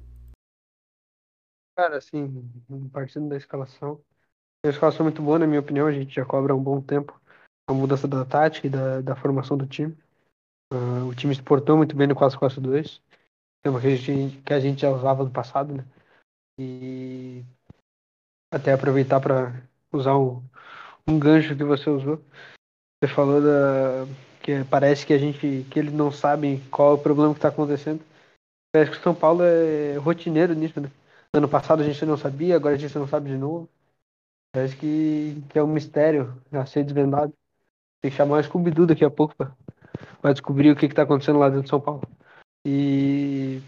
Cara, 1.76 1.98
assim, 1.98 2.48
partindo 2.90 3.28
da 3.28 3.36
escalação, 3.36 4.00
a 4.64 4.68
escalação 4.68 5.04
é 5.04 5.10
muito 5.10 5.22
boa, 5.22 5.38
na 5.38 5.46
minha 5.46 5.60
opinião. 5.60 5.86
A 5.86 5.92
gente 5.92 6.14
já 6.14 6.24
cobra 6.24 6.54
um 6.54 6.62
bom 6.62 6.80
tempo 6.80 7.20
a 7.68 7.74
mudança 7.74 8.06
da 8.06 8.24
tática 8.24 8.66
e 8.66 8.70
da, 8.70 9.00
da 9.00 9.16
formação 9.16 9.56
do 9.56 9.66
time. 9.66 9.96
Uh, 10.72 11.06
o 11.08 11.14
time 11.14 11.34
se 11.34 11.42
portou 11.42 11.76
muito 11.76 11.94
bem 11.94 12.06
no 12.06 12.14
4-4-2, 12.14 13.00
tema 13.62 13.80
que 13.80 13.86
a, 13.86 13.96
gente, 13.96 14.42
que 14.42 14.52
a 14.52 14.60
gente 14.60 14.80
já 14.80 14.90
usava 14.90 15.24
no 15.24 15.30
passado, 15.30 15.74
né? 15.74 15.84
E 16.58 17.44
até 18.52 18.72
aproveitar 18.72 19.20
para 19.20 19.62
usar 19.96 20.16
um, 20.16 20.42
um 21.06 21.18
gancho 21.18 21.56
que 21.56 21.64
você 21.64 21.88
usou. 21.90 22.20
Você 23.02 23.12
falou 23.12 23.40
da 23.40 24.06
que 24.42 24.64
parece 24.64 25.04
que 25.04 25.12
a 25.12 25.18
gente 25.18 25.66
que 25.70 25.78
eles 25.78 25.92
não 25.92 26.12
sabem 26.12 26.60
qual 26.70 26.92
é 26.92 26.94
o 26.94 26.98
problema 26.98 27.32
que 27.32 27.38
está 27.38 27.48
acontecendo. 27.48 28.00
Parece 28.72 28.92
que 28.92 28.98
o 28.98 29.02
São 29.02 29.14
Paulo 29.14 29.42
é 29.42 29.96
rotineiro 29.96 30.54
nisso, 30.54 30.80
né? 30.80 30.90
Ano 31.32 31.48
passado 31.48 31.82
a 31.82 31.84
gente 31.84 32.04
não 32.06 32.16
sabia, 32.16 32.56
agora 32.56 32.74
a 32.74 32.78
gente 32.78 32.96
não 32.96 33.08
sabe 33.08 33.30
de 33.30 33.36
novo. 33.36 33.68
Parece 34.52 34.76
que, 34.76 35.42
que 35.50 35.58
é 35.58 35.62
um 35.62 35.66
mistério 35.66 36.40
a 36.52 36.64
ser 36.64 36.84
desvendado. 36.84 37.34
Tem 38.00 38.10
que 38.10 38.16
chamar 38.16 38.40
o 38.40 38.44
Scooby-Doo 38.44 38.86
daqui 38.86 39.04
a 39.04 39.10
pouco 39.10 39.34
para 39.34 40.32
descobrir 40.32 40.70
o 40.70 40.76
que 40.76 40.86
está 40.86 41.02
acontecendo 41.02 41.38
lá 41.38 41.48
dentro 41.48 41.64
de 41.64 41.68
São 41.68 41.80
Paulo. 41.80 42.02
E, 42.64 43.60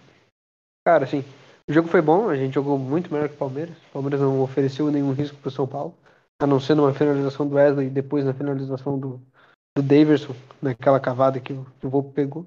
cara, 0.85 1.05
assim, 1.05 1.25
o 1.69 1.73
jogo 1.73 1.89
foi 1.89 2.01
bom, 2.01 2.29
a 2.29 2.37
gente 2.37 2.55
jogou 2.55 2.79
muito 2.79 3.13
melhor 3.13 3.29
que 3.29 3.35
o 3.35 3.39
Palmeiras. 3.39 3.77
O 3.77 3.93
Palmeiras 3.93 4.21
não 4.21 4.41
ofereceu 4.41 4.91
nenhum 4.91 5.13
risco 5.13 5.37
pro 5.37 5.51
São 5.51 5.67
Paulo, 5.67 5.95
a 6.41 6.47
não 6.47 6.61
ser 6.61 6.75
numa 6.75 6.95
finalização 6.95 7.49
do 7.49 7.57
Wesley 7.57 7.89
e 7.89 7.91
depois 7.91 8.25
na 8.25 8.33
finalização 8.33 8.99
do, 8.99 9.21
do 9.77 9.83
Daverson, 9.83 10.35
naquela 10.63 11.01
cavada 11.01 11.41
que 11.41 11.53
o, 11.53 11.65
que 11.81 11.87
o 11.87 11.91
Volpe 11.91 12.15
pegou. 12.15 12.47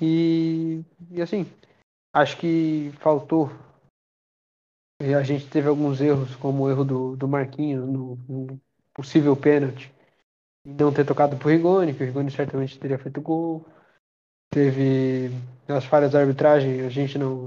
E, 0.00 0.84
e 1.10 1.22
assim, 1.22 1.46
acho 2.12 2.36
que 2.36 2.92
faltou. 3.00 3.50
A 5.00 5.22
gente 5.22 5.48
teve 5.48 5.68
alguns 5.68 6.00
erros, 6.00 6.36
como 6.36 6.64
o 6.64 6.70
erro 6.70 6.84
do, 6.84 7.16
do 7.16 7.26
Marquinhos 7.26 7.88
no, 7.88 8.16
no 8.28 8.60
possível 8.92 9.34
pênalti. 9.34 9.92
Não 10.66 10.92
ter 10.92 11.06
tocado 11.06 11.36
pro 11.36 11.48
Rigoni, 11.48 11.94
que 11.94 12.02
o 12.02 12.06
Rigoni 12.06 12.30
certamente 12.30 12.78
teria 12.78 12.98
feito 12.98 13.20
gol. 13.20 13.64
Teve 14.52 15.30
as 15.68 15.84
falhas 15.84 16.12
da 16.12 16.20
arbitragem, 16.20 16.82
a 16.82 16.90
gente 16.90 17.16
não, 17.16 17.46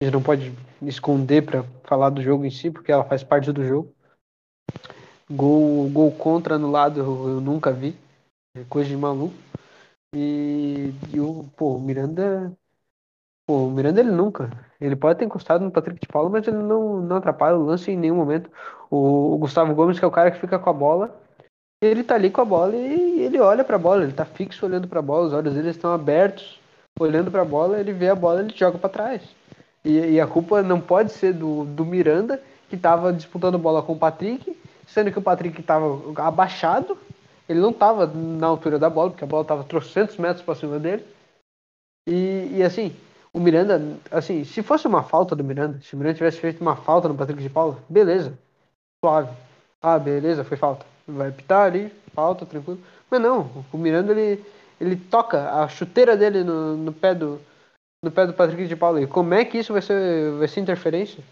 a 0.00 0.04
gente 0.04 0.14
não 0.14 0.22
pode 0.22 0.52
esconder 0.80 1.44
para 1.44 1.64
falar 1.84 2.10
do 2.10 2.22
jogo 2.22 2.44
em 2.44 2.50
si, 2.50 2.70
porque 2.70 2.92
ela 2.92 3.04
faz 3.04 3.22
parte 3.22 3.52
do 3.52 3.66
jogo. 3.66 3.92
Gol, 5.30 5.88
gol 5.90 6.12
contra 6.12 6.54
anulado 6.54 7.00
eu, 7.00 7.28
eu 7.28 7.40
nunca 7.40 7.72
vi. 7.72 7.96
É 8.56 8.64
coisa 8.64 8.88
de 8.88 8.96
maluco. 8.96 9.34
E, 10.14 10.92
e 11.12 11.20
o, 11.20 11.44
pô, 11.56 11.76
o 11.76 11.80
Miranda. 11.80 12.52
Pô, 13.46 13.66
o 13.66 13.70
Miranda 13.70 14.00
ele 14.00 14.10
nunca. 14.10 14.50
Ele 14.80 14.96
pode 14.96 15.18
ter 15.18 15.24
encostado 15.24 15.64
no 15.64 15.70
Patrick 15.70 16.00
de 16.00 16.08
Paulo, 16.08 16.30
mas 16.30 16.46
ele 16.46 16.58
não, 16.58 17.00
não 17.00 17.16
atrapalha 17.16 17.56
o 17.56 17.64
lance 17.64 17.90
em 17.90 17.96
nenhum 17.96 18.16
momento. 18.16 18.50
O, 18.90 19.34
o 19.34 19.38
Gustavo 19.38 19.74
Gomes, 19.74 19.98
que 19.98 20.04
é 20.04 20.08
o 20.08 20.12
cara 20.12 20.30
que 20.30 20.40
fica 20.40 20.58
com 20.58 20.70
a 20.70 20.72
bola, 20.72 21.14
ele 21.80 22.02
tá 22.02 22.14
ali 22.14 22.30
com 22.30 22.40
a 22.40 22.44
bola 22.44 22.74
e 22.76 23.20
ele 23.20 23.38
olha 23.38 23.64
para 23.64 23.76
a 23.76 23.78
bola, 23.78 24.02
ele 24.02 24.12
tá 24.12 24.24
fixo 24.24 24.66
olhando 24.66 24.88
para 24.88 24.98
a 24.98 25.02
bola, 25.02 25.26
os 25.26 25.32
olhos 25.32 25.54
dele 25.54 25.70
estão 25.70 25.92
abertos, 25.92 26.60
olhando 26.98 27.30
para 27.30 27.42
a 27.42 27.44
bola, 27.44 27.78
ele 27.78 27.92
vê 27.92 28.08
a 28.08 28.14
bola, 28.14 28.40
ele 28.40 28.52
joga 28.54 28.78
para 28.78 28.90
trás. 28.90 29.22
E, 29.84 30.14
e, 30.14 30.20
a 30.20 30.26
culpa 30.26 30.62
não 30.62 30.80
pode 30.80 31.12
ser 31.12 31.32
do, 31.32 31.64
do 31.64 31.84
Miranda, 31.84 32.42
que 32.68 32.74
estava 32.74 33.12
disputando 33.12 33.58
bola 33.58 33.82
com 33.82 33.92
o 33.92 33.98
Patrick, 33.98 34.57
sendo 34.88 35.12
que 35.12 35.18
o 35.18 35.22
Patrick 35.22 35.60
estava 35.60 36.00
abaixado, 36.16 36.98
ele 37.48 37.60
não 37.60 37.70
estava 37.70 38.06
na 38.06 38.46
altura 38.46 38.78
da 38.78 38.90
bola, 38.90 39.10
porque 39.10 39.24
a 39.24 39.26
bola 39.26 39.42
estava 39.42 39.64
trocentos 39.64 40.16
metros 40.16 40.44
para 40.44 40.54
cima 40.54 40.78
dele. 40.78 41.04
E, 42.06 42.56
e, 42.56 42.62
assim, 42.62 42.94
o 43.32 43.38
Miranda, 43.38 43.80
assim, 44.10 44.44
se 44.44 44.62
fosse 44.62 44.86
uma 44.86 45.02
falta 45.02 45.36
do 45.36 45.44
Miranda, 45.44 45.80
se 45.80 45.94
o 45.94 45.98
Miranda 45.98 46.16
tivesse 46.16 46.40
feito 46.40 46.60
uma 46.60 46.76
falta 46.76 47.08
no 47.08 47.14
Patrick 47.14 47.42
de 47.42 47.50
Paula, 47.50 47.78
beleza, 47.88 48.36
suave. 49.02 49.30
Ah, 49.80 49.98
beleza, 49.98 50.44
foi 50.44 50.56
falta. 50.56 50.84
Vai 51.06 51.30
pitar 51.30 51.66
ali, 51.66 51.92
falta, 52.14 52.44
tranquilo. 52.44 52.80
Mas 53.10 53.20
não, 53.20 53.64
o 53.72 53.78
Miranda 53.78 54.12
ele, 54.12 54.44
ele 54.80 54.96
toca 54.96 55.62
a 55.62 55.68
chuteira 55.68 56.16
dele 56.16 56.42
no, 56.42 56.76
no 56.76 56.92
pé 56.92 57.14
do 57.14 57.40
no 58.02 58.10
pé 58.10 58.26
do 58.26 58.32
Patrick 58.32 58.66
de 58.66 58.76
Paula. 58.76 59.02
E 59.02 59.06
como 59.06 59.34
é 59.34 59.44
que 59.44 59.58
isso 59.58 59.72
vai 59.72 59.82
ser, 59.82 60.32
vai 60.32 60.48
ser 60.48 60.60
interferência? 60.60 61.22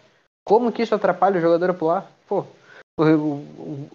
Como 0.45 0.73
que 0.73 0.83
isso 0.83 0.95
atrapalha 0.95 1.39
o 1.39 1.41
jogador 1.41 1.71
a 1.71 1.75
pular? 1.75 2.11
Pô, 2.29 2.45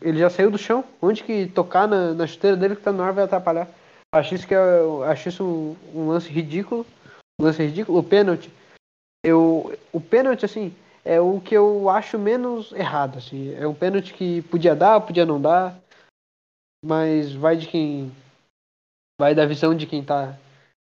ele 0.02 0.20
já 0.20 0.30
saiu 0.30 0.52
do 0.52 0.58
chão. 0.58 0.84
Onde 1.02 1.24
que 1.24 1.48
tocar 1.48 1.88
na, 1.88 2.14
na 2.14 2.28
chuteira 2.28 2.56
dele 2.56 2.76
que 2.76 2.84
tá 2.84 2.92
no 2.92 3.02
ar 3.02 3.14
vai 3.14 3.24
atrapalhar? 3.24 3.68
Acho 4.14 4.36
isso 4.36 4.48
que 4.48 4.54
é, 4.54 4.60
acho 5.10 5.30
isso 5.30 5.44
um, 5.44 5.76
um 5.94 6.08
lance 6.10 6.30
ridículo. 6.30 6.86
Um 7.40 7.46
lance 7.46 7.64
ridículo. 7.64 7.98
O 7.98 8.04
pênalti. 8.04 8.52
Eu, 9.24 9.78
o 9.92 10.00
pênalti, 10.02 10.46
assim, 10.46 10.76
é 11.04 11.20
o 11.20 11.40
que 11.40 11.56
eu 11.56 11.90
acho 11.90 12.20
menos 12.20 12.72
errado. 12.74 13.18
Assim. 13.18 13.56
É 13.56 13.68
um 13.68 13.74
pênalti 13.74 14.14
que 14.14 14.42
podia 14.44 14.76
dar, 14.76 15.02
podia 15.02 15.26
não 15.26 15.42
dar. 15.42 15.80
Mas 16.86 17.34
vai 17.34 17.56
de 17.56 17.68
quem. 17.68 18.12
Vai 19.20 19.34
da 19.34 19.46
visão 19.46 19.76
de 19.76 19.86
quem 19.86 20.04
tá, 20.04 20.36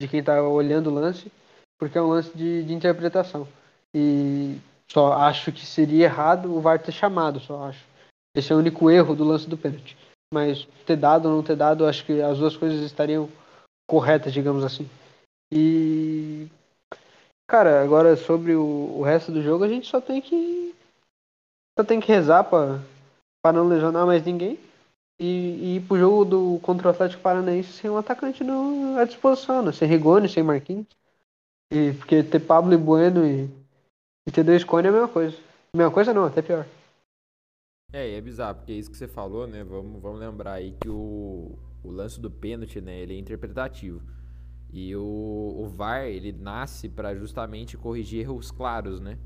de 0.01 0.09
quem 0.09 0.23
tá 0.23 0.43
olhando 0.43 0.91
o 0.91 0.95
lance. 0.95 1.31
Porque 1.79 1.97
é 1.97 2.03
um 2.03 2.09
lance 2.09 2.37
de, 2.37 2.63
de 2.65 2.75
interpretação. 2.75 3.49
E 3.95 4.59
só 4.91 5.15
acho 5.15 5.53
que 5.53 5.65
seria 5.65 6.05
errado 6.05 6.55
o 6.55 6.61
VAR 6.61 6.79
ter 6.79 6.93
chamado, 6.93 7.41
só 7.41 7.65
acho. 7.65 7.92
Esse 8.35 8.53
é 8.53 8.57
o 8.57 8.59
único 8.59 8.91
erro 8.91 9.15
do 9.15 9.25
lance 9.25 9.49
do 9.49 9.59
pênalti. 9.59 9.97
Mas 10.33 10.67
ter 10.87 10.97
dado 10.97 11.29
ou 11.29 11.37
não 11.37 11.43
ter 11.43 11.57
dado, 11.57 11.87
acho 11.87 12.05
que 12.07 12.21
as 12.23 12.39
duas 12.39 12.57
coisas 12.57 12.81
estariam 12.81 13.29
corretas, 13.87 14.33
digamos 14.33 14.65
assim. 14.65 14.89
E. 15.53 16.49
Cara, 17.47 17.83
agora 17.83 18.17
sobre 18.17 18.55
o, 18.55 18.97
o 18.99 19.03
resto 19.03 19.31
do 19.31 19.43
jogo, 19.43 19.65
a 19.65 19.69
gente 19.69 19.87
só 19.87 20.01
tem 20.01 20.23
que. 20.23 20.75
Só 21.79 21.85
tem 21.85 22.01
que 22.01 22.11
rezar 22.11 22.45
pra 22.45 23.53
não 23.53 23.69
lesionar 23.69 24.07
mais 24.07 24.25
ninguém. 24.25 24.59
E, 25.21 25.25
e 25.25 25.77
ir 25.77 25.81
pro 25.83 25.99
jogo 25.99 26.25
do, 26.25 26.61
contra 26.63 26.89
o 26.89 26.91
Atlético 26.91 27.23
Paranaense 27.23 27.73
sem 27.75 27.91
um 27.91 27.99
atacante 27.99 28.43
no, 28.43 28.99
à 28.99 29.05
disposição, 29.05 29.63
né? 29.63 29.73
Sem 29.73 29.87
Rigoni, 29.87 30.29
sem 30.29 30.43
Marquinhos. 30.43 30.87
E, 31.71 31.93
porque 31.93 32.23
ter 32.23 32.41
Pablo 32.41 32.73
e 32.73 32.77
Bueno 32.77 33.25
e, 33.25 33.49
e 34.27 34.33
ter 34.33 34.43
dois 34.43 34.65
Cone 34.65 34.87
é 34.87 34.91
a 34.91 34.93
mesma 34.93 35.09
coisa. 35.09 35.37
Mesma 35.77 35.93
coisa 35.93 36.13
não, 36.13 36.25
até 36.25 36.41
pior. 36.43 36.67
É, 37.93 38.17
é 38.17 38.21
bizarro, 38.21 38.55
porque 38.57 38.73
é 38.73 38.77
isso 38.77 38.91
que 38.91 38.97
você 38.97 39.07
falou, 39.07 39.47
né? 39.47 39.63
Vamos, 39.63 40.01
vamos 40.01 40.19
lembrar 40.19 40.55
aí 40.55 40.75
que 40.81 40.89
o, 40.89 41.59
o 41.85 41.91
lance 41.91 42.19
do 42.19 42.31
pênalti, 42.31 42.81
né? 42.81 42.99
Ele 42.99 43.15
é 43.15 43.19
interpretativo. 43.19 44.01
E 44.73 44.97
o, 44.97 45.55
o 45.59 45.69
VAR, 45.69 46.07
ele 46.07 46.33
nasce 46.33 46.89
para 46.89 47.15
justamente 47.15 47.77
corrigir 47.77 48.21
erros 48.21 48.51
claros, 48.51 48.99
né? 48.99 49.19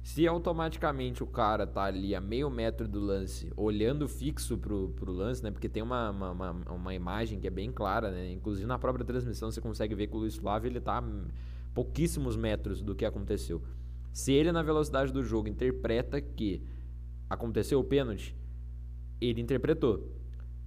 Se 0.00 0.28
automaticamente 0.28 1.24
o 1.24 1.26
cara 1.26 1.66
tá 1.66 1.84
ali 1.84 2.14
a 2.14 2.20
meio 2.20 2.48
metro 2.48 2.86
do 2.86 3.00
lance, 3.00 3.50
olhando 3.56 4.06
fixo 4.06 4.56
pro, 4.58 4.90
pro 4.90 5.10
lance, 5.10 5.42
né? 5.42 5.50
Porque 5.50 5.68
tem 5.68 5.82
uma, 5.82 6.10
uma, 6.10 6.30
uma, 6.30 6.50
uma 6.70 6.94
imagem 6.94 7.40
que 7.40 7.48
é 7.48 7.50
bem 7.50 7.72
clara, 7.72 8.12
né? 8.12 8.30
Inclusive 8.30 8.66
na 8.66 8.78
própria 8.78 9.04
transmissão 9.04 9.50
você 9.50 9.60
consegue 9.60 9.94
ver 9.94 10.06
que 10.06 10.14
o 10.14 10.18
Luiz 10.18 10.36
Flávio, 10.36 10.68
ele 10.68 10.80
tá 10.80 11.02
pouquíssimos 11.74 12.36
metros 12.36 12.80
do 12.80 12.94
que 12.94 13.04
aconteceu. 13.04 13.60
Se 14.12 14.32
ele, 14.32 14.52
na 14.52 14.62
velocidade 14.62 15.12
do 15.12 15.24
jogo, 15.24 15.48
interpreta 15.48 16.20
que 16.20 16.62
aconteceu 17.28 17.80
o 17.80 17.84
pênalti, 17.84 18.36
ele 19.20 19.40
interpretou. 19.40 20.12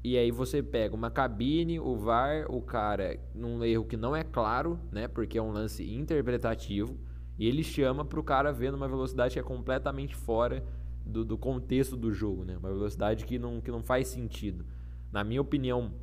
E 0.04 0.18
aí 0.18 0.32
você 0.32 0.64
pega 0.64 0.96
uma 0.96 1.12
cabine, 1.12 1.80
o 1.80 1.96
VAR, 1.98 2.46
o 2.50 2.62
cara 2.62 3.20
num 3.34 3.64
erro 3.64 3.86
que 3.86 3.98
não 3.98 4.16
é 4.16 4.24
claro, 4.24 4.80
né? 4.92 5.08
Porque 5.08 5.38
é 5.38 5.42
um 5.42 5.52
lance 5.52 5.84
interpretativo. 5.84 6.98
E 7.38 7.48
ele 7.48 7.64
chama 7.64 8.06
para 8.06 8.20
o 8.20 8.24
cara 8.24 8.52
ver 8.52 8.72
numa 8.72 8.88
velocidade 8.88 9.34
que 9.34 9.40
é 9.40 9.44
completamente 9.44 10.16
fora 10.16 10.64
do, 11.06 11.24
do, 11.24 11.38
contexto 11.38 11.96
do 11.96 12.12
jogo, 12.12 12.44
né? 12.44 12.58
Uma 12.58 12.70
velocidade 12.70 13.26
que 13.26 13.38
não, 13.38 13.62
que 13.62 13.72
não 13.72 13.84
faz 13.84 14.08
sentido. 14.08 14.66
Na 15.12 15.24
minha 15.24 15.42
opinião, 15.42 15.94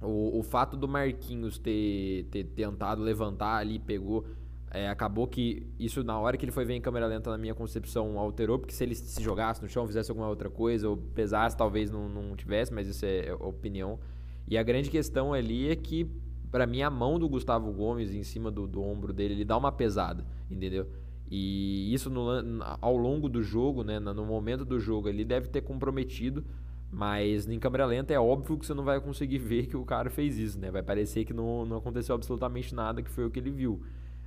o, 0.00 0.38
o 0.38 0.42
fato 0.42 0.76
do 0.76 0.88
Marquinhos 0.88 1.58
ter, 1.58 2.28
ter 2.30 2.44
tentado 2.44 3.02
levantar 3.02 3.56
ali, 3.56 3.78
pegou 3.78 4.26
é, 4.74 4.88
acabou 4.88 5.28
que 5.28 5.64
isso, 5.78 6.02
na 6.02 6.18
hora 6.18 6.36
que 6.36 6.44
ele 6.44 6.50
foi 6.50 6.64
ver 6.64 6.74
em 6.74 6.80
câmera 6.80 7.06
lenta, 7.06 7.30
na 7.30 7.38
minha 7.38 7.54
concepção, 7.54 8.18
alterou, 8.18 8.58
porque 8.58 8.74
se 8.74 8.82
ele 8.82 8.96
se 8.96 9.22
jogasse 9.22 9.62
no 9.62 9.68
chão, 9.68 9.86
fizesse 9.86 10.10
alguma 10.10 10.28
outra 10.28 10.50
coisa, 10.50 10.88
ou 10.88 10.96
pesasse, 10.96 11.56
talvez 11.56 11.92
não, 11.92 12.08
não 12.08 12.34
tivesse, 12.34 12.74
mas 12.74 12.88
isso 12.88 13.06
é, 13.06 13.28
é 13.28 13.34
opinião. 13.34 14.00
E 14.48 14.58
a 14.58 14.64
grande 14.64 14.90
questão 14.90 15.32
ali 15.32 15.70
é 15.70 15.76
que, 15.76 16.10
para 16.50 16.66
mim, 16.66 16.82
a 16.82 16.90
mão 16.90 17.20
do 17.20 17.28
Gustavo 17.28 17.72
Gomes 17.72 18.12
em 18.12 18.24
cima 18.24 18.50
do, 18.50 18.66
do 18.66 18.82
ombro 18.82 19.12
dele, 19.12 19.34
ele 19.34 19.44
dá 19.44 19.56
uma 19.56 19.70
pesada, 19.70 20.26
entendeu? 20.50 20.88
E 21.30 21.94
isso 21.94 22.10
no, 22.10 22.28
ao 22.80 22.96
longo 22.96 23.28
do 23.28 23.44
jogo, 23.44 23.84
né, 23.84 24.00
no 24.00 24.26
momento 24.26 24.64
do 24.64 24.80
jogo, 24.80 25.08
ele 25.08 25.24
deve 25.24 25.46
ter 25.48 25.60
comprometido, 25.60 26.44
mas 26.90 27.48
em 27.48 27.60
câmera 27.60 27.86
lenta 27.86 28.12
é 28.12 28.18
óbvio 28.18 28.58
que 28.58 28.66
você 28.66 28.74
não 28.74 28.82
vai 28.82 29.00
conseguir 29.00 29.38
ver 29.40 29.66
que 29.68 29.76
o 29.76 29.84
cara 29.84 30.10
fez 30.10 30.36
isso, 30.36 30.58
né? 30.58 30.68
Vai 30.72 30.82
parecer 30.82 31.24
que 31.24 31.32
não, 31.32 31.64
não 31.64 31.76
aconteceu 31.76 32.12
absolutamente 32.12 32.74
nada, 32.74 33.00
que 33.00 33.10
foi 33.10 33.24
o 33.24 33.30
que 33.30 33.38
ele 33.38 33.52
viu. 33.52 33.80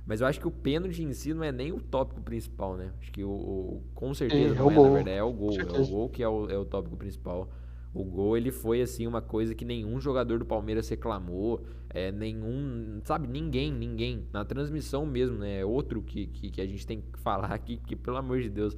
Mas 0.08 0.22
eu 0.22 0.26
acho 0.26 0.40
que 0.40 0.48
o 0.48 0.50
pênalti 0.50 1.02
em 1.02 1.12
si 1.12 1.34
não 1.34 1.44
é 1.44 1.52
nem 1.52 1.70
o 1.70 1.78
tópico 1.78 2.22
principal, 2.22 2.78
né? 2.78 2.90
Acho 2.98 3.12
que 3.12 3.22
o, 3.22 3.28
o 3.28 3.82
com 3.94 4.14
certeza 4.14 4.54
é, 4.54 4.58
não 4.58 4.70
é, 4.70 4.74
é 4.74 4.76
na 4.76 4.88
verdade, 4.88 5.18
é 5.18 5.22
o 5.22 5.30
gol. 5.30 5.52
É 5.60 5.80
o 5.80 5.86
gol 5.86 6.08
que 6.08 6.22
é 6.22 6.28
o, 6.28 6.48
é 6.48 6.56
o 6.56 6.64
tópico 6.64 6.96
principal. 6.96 7.50
O 7.92 8.04
gol, 8.04 8.34
ele 8.34 8.50
foi, 8.50 8.80
assim, 8.80 9.06
uma 9.06 9.20
coisa 9.20 9.54
que 9.54 9.66
nenhum 9.66 10.00
jogador 10.00 10.38
do 10.38 10.46
Palmeiras 10.46 10.88
reclamou, 10.88 11.62
é, 11.90 12.10
nenhum, 12.10 13.02
sabe, 13.04 13.28
ninguém, 13.28 13.70
ninguém. 13.70 14.26
Na 14.32 14.46
transmissão 14.46 15.04
mesmo, 15.04 15.36
né? 15.36 15.60
É 15.60 15.64
outro 15.64 16.00
que, 16.00 16.26
que, 16.28 16.50
que 16.52 16.60
a 16.62 16.66
gente 16.66 16.86
tem 16.86 17.02
que 17.02 17.18
falar 17.18 17.52
aqui, 17.52 17.76
que, 17.76 17.94
pelo 17.94 18.16
amor 18.16 18.40
de 18.40 18.48
Deus, 18.48 18.74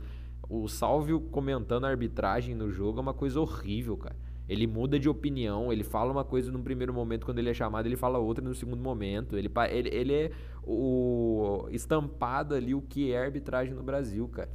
o 0.49 0.67
Salvio 0.67 1.21
comentando 1.21 1.85
a 1.85 1.91
arbitragem 1.91 2.57
no 2.57 2.73
jogo 2.73 2.99
é 2.99 3.03
uma 3.03 3.15
coisa 3.15 3.41
horrível, 3.41 3.97
cara. 3.97 4.17
Ele 4.51 4.67
muda 4.67 4.99
de 4.99 5.09
opinião, 5.09 5.73
ele 5.73 5.85
fala 5.85 6.11
uma 6.11 6.25
coisa 6.25 6.51
num 6.51 6.61
primeiro 6.61 6.93
momento, 6.93 7.25
quando 7.25 7.39
ele 7.39 7.51
é 7.51 7.55
chamado, 7.55 7.87
ele 7.87 7.95
fala 7.95 8.19
outra 8.19 8.45
no 8.45 8.53
segundo 8.53 8.83
momento. 8.83 9.37
Ele, 9.37 9.49
ele, 9.71 9.89
ele 9.91 10.13
é 10.13 10.33
o 10.65 11.69
estampado 11.71 12.53
ali 12.57 12.75
o 12.75 12.83
que 12.83 13.13
é 13.13 13.23
arbitragem 13.23 13.73
no 13.73 13.83
Brasil, 13.85 14.27
cara. 14.27 14.51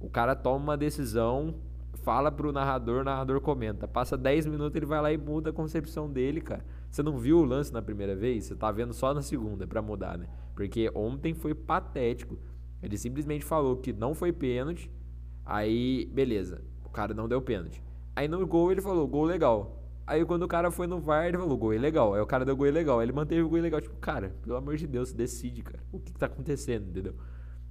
O 0.00 0.10
cara 0.10 0.34
toma 0.34 0.64
uma 0.64 0.76
decisão, 0.76 1.54
fala 2.02 2.32
pro 2.32 2.50
narrador, 2.50 3.02
o 3.02 3.04
narrador 3.04 3.40
comenta. 3.40 3.86
Passa 3.86 4.16
10 4.16 4.46
minutos, 4.46 4.74
ele 4.74 4.84
vai 4.84 5.00
lá 5.00 5.12
e 5.12 5.16
muda 5.16 5.50
a 5.50 5.52
concepção 5.52 6.10
dele, 6.10 6.40
cara. 6.40 6.64
Você 6.90 7.00
não 7.00 7.16
viu 7.16 7.38
o 7.38 7.44
lance 7.44 7.72
na 7.72 7.80
primeira 7.80 8.16
vez? 8.16 8.46
Você 8.46 8.56
tá 8.56 8.72
vendo 8.72 8.92
só 8.92 9.14
na 9.14 9.22
segunda 9.22 9.64
para 9.64 9.80
mudar, 9.80 10.18
né? 10.18 10.26
Porque 10.56 10.90
ontem 10.92 11.34
foi 11.34 11.54
patético. 11.54 12.36
Ele 12.82 12.98
simplesmente 12.98 13.44
falou 13.44 13.76
que 13.76 13.92
não 13.92 14.12
foi 14.12 14.32
pênalti. 14.32 14.90
Aí, 15.44 16.10
beleza. 16.12 16.64
O 16.84 16.88
cara 16.88 17.14
não 17.14 17.28
deu 17.28 17.40
pênalti. 17.40 17.85
Aí 18.16 18.26
no 18.26 18.46
gol 18.46 18.72
ele 18.72 18.80
falou, 18.80 19.06
gol 19.06 19.24
legal. 19.24 19.82
Aí 20.06 20.24
quando 20.24 20.44
o 20.44 20.48
cara 20.48 20.70
foi 20.70 20.86
no 20.86 20.98
VAR, 20.98 21.26
ele 21.26 21.36
falou, 21.36 21.58
gol 21.58 21.74
é 21.74 21.78
legal. 21.78 22.14
Aí 22.14 22.20
o 22.20 22.26
cara 22.26 22.46
deu 22.46 22.56
gol 22.56 22.66
é 22.66 22.70
legal. 22.70 23.02
Ele 23.02 23.12
manteve 23.12 23.42
o 23.42 23.48
gol 23.48 23.58
é 23.58 23.60
legal. 23.60 23.78
Tipo, 23.78 23.96
cara, 23.96 24.34
pelo 24.42 24.56
amor 24.56 24.76
de 24.76 24.86
Deus, 24.86 25.12
decide, 25.12 25.62
cara. 25.62 25.80
O 25.92 26.00
que, 26.00 26.12
que 26.12 26.18
tá 26.18 26.24
acontecendo, 26.24 26.88
entendeu? 26.88 27.14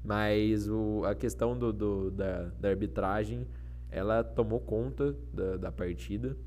Mas 0.03 0.69
o, 0.69 1.03
a 1.03 1.15
questão 1.15 1.57
do, 1.57 1.73
do 1.73 2.11
da, 2.11 2.43
da, 2.59 2.69
arbitragem, 2.69 3.47
ela 3.89 4.23
tomou 4.23 4.59
conta 4.59 5.15
da, 5.33 5.57
da 5.57 5.71
partida. 5.71 6.37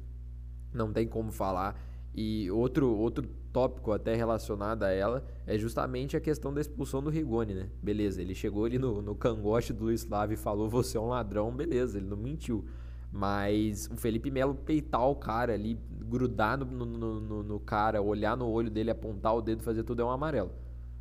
Não 0.73 0.93
tem 0.93 1.09
como 1.09 1.33
falar. 1.33 1.77
E 2.15 2.49
outro, 2.53 2.95
outro 2.95 3.27
tópico 3.53 3.91
até 3.91 4.15
relacionado 4.15 4.85
a 4.85 4.91
ela 4.91 5.25
é 5.45 5.59
justamente 5.59 6.17
a 6.17 6.21
questão 6.21 6.55
da 6.55 6.61
expulsão 6.61 7.03
do 7.03 7.11
Rigoni, 7.11 7.55
né? 7.55 7.69
Beleza, 7.83 8.23
ele 8.23 8.35
chegou 8.35 8.65
ali 8.65 8.79
no, 8.79 9.03
no 9.03 9.17
cangote 9.17 9.73
do 9.73 9.85
Luiz 9.85 10.05
Flávio 10.05 10.35
e 10.35 10.37
falou, 10.37 10.69
você 10.69 10.97
é 10.97 11.01
um 11.01 11.09
ladrão, 11.09 11.51
beleza, 11.51 11.99
ele 11.99 12.07
não 12.07 12.17
mentiu. 12.17 12.65
Mas 13.11 13.89
o 13.91 13.97
Felipe 13.97 14.31
Melo 14.31 14.55
peitar 14.55 15.09
o 15.09 15.17
cara 15.17 15.55
ali, 15.55 15.79
grudar 15.91 16.59
no, 16.59 16.67
no, 16.67 17.21
no, 17.21 17.43
no, 17.43 17.61
cara, 17.61 18.03
olhar 18.03 18.37
no 18.37 18.49
olho 18.49 18.71
dele, 18.71 18.91
apontar 18.91 19.35
o 19.35 19.41
dedo, 19.41 19.63
fazer 19.63 19.83
tudo 19.83 20.03
é 20.03 20.05
um 20.05 20.11
amarelo. 20.11 20.51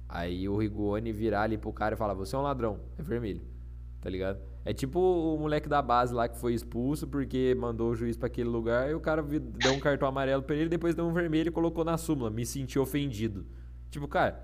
Aí 0.08 0.48
o 0.48 0.58
Rigoni 0.58 1.12
virar 1.12 1.44
ali 1.44 1.58
pro 1.58 1.74
cara 1.74 1.96
e 1.96 1.98
falar: 1.98 2.14
Você 2.14 2.36
é 2.36 2.40
um 2.40 2.42
ladrão, 2.42 2.80
é 2.98 3.04
vermelho. 3.04 3.42
Tá 4.00 4.10
ligado? 4.10 4.40
É 4.64 4.74
tipo 4.74 5.00
o 5.00 5.38
moleque 5.38 5.68
da 5.68 5.82
base 5.82 6.14
lá 6.14 6.28
que 6.28 6.38
foi 6.38 6.54
expulso 6.54 7.08
porque 7.08 7.56
mandou 7.60 7.92
o 7.92 7.96
juiz 7.96 8.16
para 8.16 8.28
aquele 8.28 8.50
lugar 8.50 8.90
e 8.90 8.94
o 8.94 9.00
cara 9.00 9.22
deu 9.24 9.74
um 9.74 9.80
cartão 9.80 10.08
amarelo 10.08 10.44
pra 10.44 10.56
ele, 10.56 10.70
depois 10.70 10.94
deu 10.96 11.06
um 11.06 11.14
vermelho 11.14 11.50
e 11.50 11.52
colocou 11.52 11.84
na 11.84 11.98
súmula. 11.98 12.30
Me 12.30 12.46
senti 12.46 12.78
ofendido. 12.78 13.46
Tipo, 13.90 14.08
cara, 14.08 14.42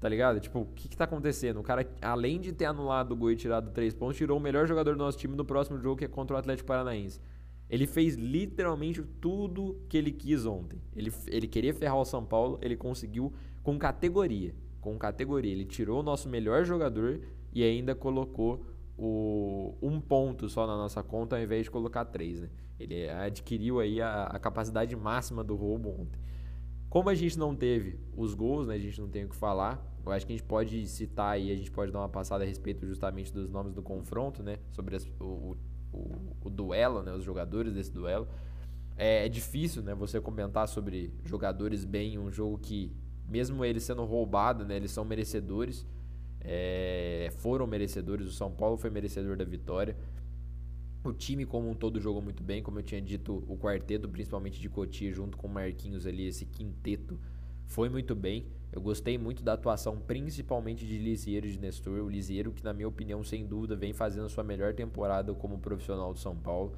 Tá 0.00 0.08
ligado? 0.08 0.40
Tipo, 0.40 0.60
o 0.60 0.66
que 0.66 0.88
que 0.88 0.96
tá 0.96 1.04
acontecendo? 1.04 1.60
O 1.60 1.62
cara, 1.62 1.86
além 2.00 2.40
de 2.40 2.52
ter 2.52 2.64
anulado 2.64 3.12
o 3.12 3.16
gol 3.16 3.30
e 3.30 3.36
tirado 3.36 3.70
três 3.70 3.94
pontos, 3.94 4.16
tirou 4.16 4.38
o 4.38 4.40
melhor 4.40 4.66
jogador 4.66 4.96
do 4.96 4.98
nosso 4.98 5.18
time 5.18 5.36
no 5.36 5.44
próximo 5.44 5.78
jogo, 5.78 5.96
que 5.96 6.06
é 6.06 6.08
contra 6.08 6.34
o 6.34 6.38
Atlético 6.38 6.66
Paranaense. 6.66 7.20
Ele 7.68 7.86
fez 7.86 8.14
literalmente 8.14 9.02
tudo 9.20 9.78
que 9.88 9.98
ele 9.98 10.10
quis 10.10 10.46
ontem. 10.46 10.80
Ele, 10.96 11.12
ele 11.26 11.46
queria 11.46 11.74
ferrar 11.74 11.98
o 11.98 12.04
São 12.04 12.24
Paulo, 12.24 12.58
ele 12.62 12.76
conseguiu 12.76 13.32
com 13.62 13.78
categoria. 13.78 14.54
Com 14.80 14.98
categoria. 14.98 15.52
Ele 15.52 15.66
tirou 15.66 16.00
o 16.00 16.02
nosso 16.02 16.30
melhor 16.30 16.64
jogador 16.64 17.20
e 17.52 17.62
ainda 17.62 17.94
colocou 17.94 18.64
o, 18.96 19.74
um 19.82 20.00
ponto 20.00 20.48
só 20.48 20.66
na 20.66 20.76
nossa 20.76 21.02
conta 21.02 21.36
ao 21.36 21.42
invés 21.42 21.64
de 21.64 21.70
colocar 21.70 22.06
três, 22.06 22.40
né? 22.40 22.48
Ele 22.78 23.08
adquiriu 23.10 23.78
aí 23.78 24.00
a, 24.00 24.24
a 24.24 24.38
capacidade 24.38 24.96
máxima 24.96 25.44
do 25.44 25.54
roubo 25.54 25.90
ontem. 25.90 26.18
Como 26.90 27.08
a 27.08 27.14
gente 27.14 27.38
não 27.38 27.54
teve 27.54 28.00
os 28.16 28.34
gols, 28.34 28.66
né? 28.66 28.74
A 28.74 28.78
gente 28.78 29.00
não 29.00 29.08
tem 29.08 29.24
o 29.24 29.28
que 29.28 29.36
falar. 29.36 29.80
Eu 30.04 30.10
acho 30.10 30.26
que 30.26 30.32
a 30.32 30.36
gente 30.36 30.46
pode 30.46 30.84
citar 30.88 31.34
aí, 31.34 31.52
a 31.52 31.54
gente 31.54 31.70
pode 31.70 31.92
dar 31.92 32.00
uma 32.00 32.08
passada 32.08 32.42
a 32.42 32.46
respeito 32.46 32.84
justamente 32.84 33.32
dos 33.32 33.48
nomes 33.48 33.72
do 33.72 33.80
confronto, 33.80 34.42
né? 34.42 34.58
Sobre 34.72 34.96
as, 34.96 35.06
o, 35.20 35.56
o, 35.92 36.36
o, 36.42 36.50
duelo, 36.50 37.00
né? 37.00 37.12
Os 37.12 37.22
jogadores 37.22 37.74
desse 37.74 37.92
duelo. 37.92 38.26
É, 38.96 39.24
é, 39.24 39.28
difícil, 39.28 39.82
né? 39.82 39.94
Você 39.94 40.20
comentar 40.20 40.66
sobre 40.66 41.14
jogadores 41.24 41.84
bem 41.84 42.14
em 42.14 42.18
um 42.18 42.28
jogo 42.28 42.58
que, 42.58 42.92
mesmo 43.28 43.64
eles 43.64 43.84
sendo 43.84 44.04
roubados, 44.04 44.66
né? 44.66 44.74
Eles 44.74 44.90
são 44.90 45.04
merecedores. 45.04 45.86
É, 46.40 47.28
foram 47.36 47.68
merecedores. 47.68 48.26
O 48.26 48.32
São 48.32 48.50
Paulo 48.50 48.76
foi 48.76 48.90
merecedor 48.90 49.36
da 49.36 49.44
vitória. 49.44 49.96
O 51.02 51.12
time 51.12 51.46
como 51.46 51.70
um 51.70 51.74
todo 51.74 51.98
jogou 51.98 52.20
muito 52.20 52.42
bem, 52.42 52.62
como 52.62 52.78
eu 52.78 52.82
tinha 52.82 53.00
dito, 53.00 53.42
o 53.48 53.56
quarteto, 53.56 54.08
principalmente 54.08 54.60
de 54.60 54.68
Cotia, 54.68 55.12
junto 55.12 55.36
com 55.36 55.46
o 55.46 55.50
Marquinhos 55.50 56.06
ali, 56.06 56.26
esse 56.26 56.44
quinteto, 56.44 57.18
foi 57.66 57.88
muito 57.88 58.14
bem. 58.14 58.46
Eu 58.72 58.80
gostei 58.80 59.16
muito 59.16 59.42
da 59.42 59.54
atuação, 59.54 59.98
principalmente 59.98 60.86
de 60.86 60.98
Lisieiro 60.98 61.46
e 61.46 61.52
de 61.52 61.58
Nestor. 61.58 62.00
O 62.00 62.08
Lisieiro, 62.08 62.52
que 62.52 62.62
na 62.62 62.72
minha 62.72 62.86
opinião, 62.86 63.24
sem 63.24 63.46
dúvida, 63.46 63.74
vem 63.74 63.92
fazendo 63.92 64.26
a 64.26 64.28
sua 64.28 64.44
melhor 64.44 64.74
temporada 64.74 65.32
como 65.34 65.58
profissional 65.58 66.12
do 66.12 66.18
São 66.18 66.36
Paulo. 66.36 66.72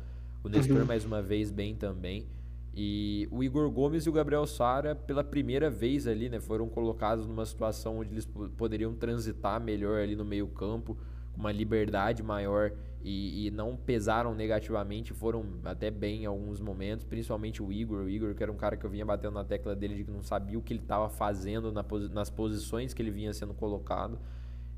O 0.44 0.48
Nestor, 0.48 0.78
uhum. 0.78 0.86
mais 0.86 1.04
uma 1.04 1.20
vez, 1.20 1.50
bem 1.50 1.74
também. 1.74 2.26
E 2.74 3.28
o 3.30 3.44
Igor 3.44 3.70
Gomes 3.70 4.06
e 4.06 4.08
o 4.08 4.12
Gabriel 4.12 4.46
Sara, 4.46 4.94
pela 4.94 5.22
primeira 5.22 5.68
vez 5.68 6.06
ali, 6.06 6.30
né, 6.30 6.40
foram 6.40 6.68
colocados 6.68 7.26
numa 7.26 7.44
situação 7.44 7.98
onde 7.98 8.10
eles 8.12 8.26
poderiam 8.56 8.94
transitar 8.94 9.60
melhor 9.60 10.00
ali 10.00 10.16
no 10.16 10.24
meio 10.24 10.46
campo, 10.48 10.96
com 10.96 11.21
uma 11.36 11.52
liberdade 11.52 12.22
maior 12.22 12.72
e, 13.04 13.46
e, 13.46 13.50
não 13.50 13.76
pesaram 13.76 14.32
negativamente, 14.34 15.12
foram 15.12 15.44
até 15.64 15.90
bem 15.90 16.22
em 16.22 16.26
alguns 16.26 16.60
momentos, 16.60 17.04
principalmente 17.04 17.60
o 17.60 17.72
Igor. 17.72 18.04
O 18.04 18.08
Igor, 18.08 18.32
que 18.34 18.42
era 18.42 18.52
um 18.52 18.56
cara 18.56 18.76
que 18.76 18.86
eu 18.86 18.90
vinha 18.90 19.04
batendo 19.04 19.34
na 19.34 19.44
tecla 19.44 19.74
dele 19.74 19.96
de 19.96 20.04
que 20.04 20.10
não 20.10 20.22
sabia 20.22 20.56
o 20.56 20.62
que 20.62 20.72
ele 20.72 20.80
estava 20.80 21.08
fazendo 21.08 21.72
na, 21.72 21.84
nas 22.12 22.30
posições 22.30 22.94
que 22.94 23.02
ele 23.02 23.10
vinha 23.10 23.32
sendo 23.32 23.54
colocado. 23.54 24.20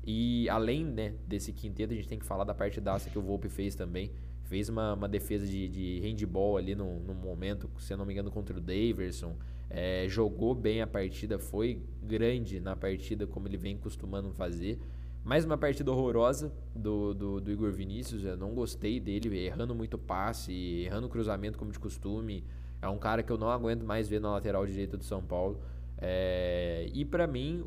E 0.03 0.49
além 0.49 0.85
né, 0.85 1.13
desse 1.27 1.53
quinteto, 1.53 1.93
a 1.93 1.95
gente 1.95 2.07
tem 2.07 2.17
que 2.17 2.25
falar 2.25 2.43
da 2.43 2.53
parte 2.53 2.81
daça 2.81 3.09
que 3.09 3.17
o 3.17 3.21
Volpe 3.21 3.47
fez 3.47 3.75
também. 3.75 4.11
Fez 4.43 4.69
uma, 4.69 4.93
uma 4.93 5.07
defesa 5.07 5.45
de, 5.45 5.67
de 5.67 5.99
handball 5.99 6.57
ali 6.57 6.75
no, 6.75 6.99
no 6.99 7.13
momento, 7.13 7.69
se 7.79 7.93
eu 7.93 7.97
não 7.97 8.05
me 8.05 8.13
engano, 8.13 8.31
contra 8.31 8.57
o 8.57 8.61
Daverson. 8.61 9.35
É, 9.69 10.07
jogou 10.07 10.53
bem 10.53 10.81
a 10.81 10.87
partida, 10.87 11.37
foi 11.37 11.81
grande 12.03 12.59
na 12.59 12.75
partida, 12.75 13.25
como 13.27 13.47
ele 13.47 13.57
vem 13.57 13.77
costumando 13.77 14.31
fazer. 14.31 14.79
Mais 15.25 15.43
uma 15.43 15.57
partida 15.57 15.91
horrorosa 15.91 16.53
do, 16.75 17.11
do, 17.11 17.41
do, 17.41 17.51
Igor 17.51 17.71
Vinícius. 17.71 18.23
Eu 18.23 18.37
não 18.37 18.53
gostei 18.53 18.99
dele, 18.99 19.35
errando 19.39 19.73
muito 19.73 19.97
passe, 19.97 20.53
errando 20.85 21.09
cruzamento 21.09 21.57
como 21.57 21.71
de 21.71 21.79
costume. 21.79 22.43
É 22.79 22.87
um 22.87 22.99
cara 22.99 23.23
que 23.23 23.31
eu 23.31 23.37
não 23.37 23.49
aguento 23.49 23.83
mais 23.83 24.07
ver 24.07 24.21
na 24.21 24.29
lateral 24.29 24.67
direita 24.67 24.95
do 24.95 25.03
São 25.03 25.23
Paulo. 25.23 25.59
É, 25.97 26.87
e 26.93 27.03
para 27.03 27.25
mim, 27.25 27.65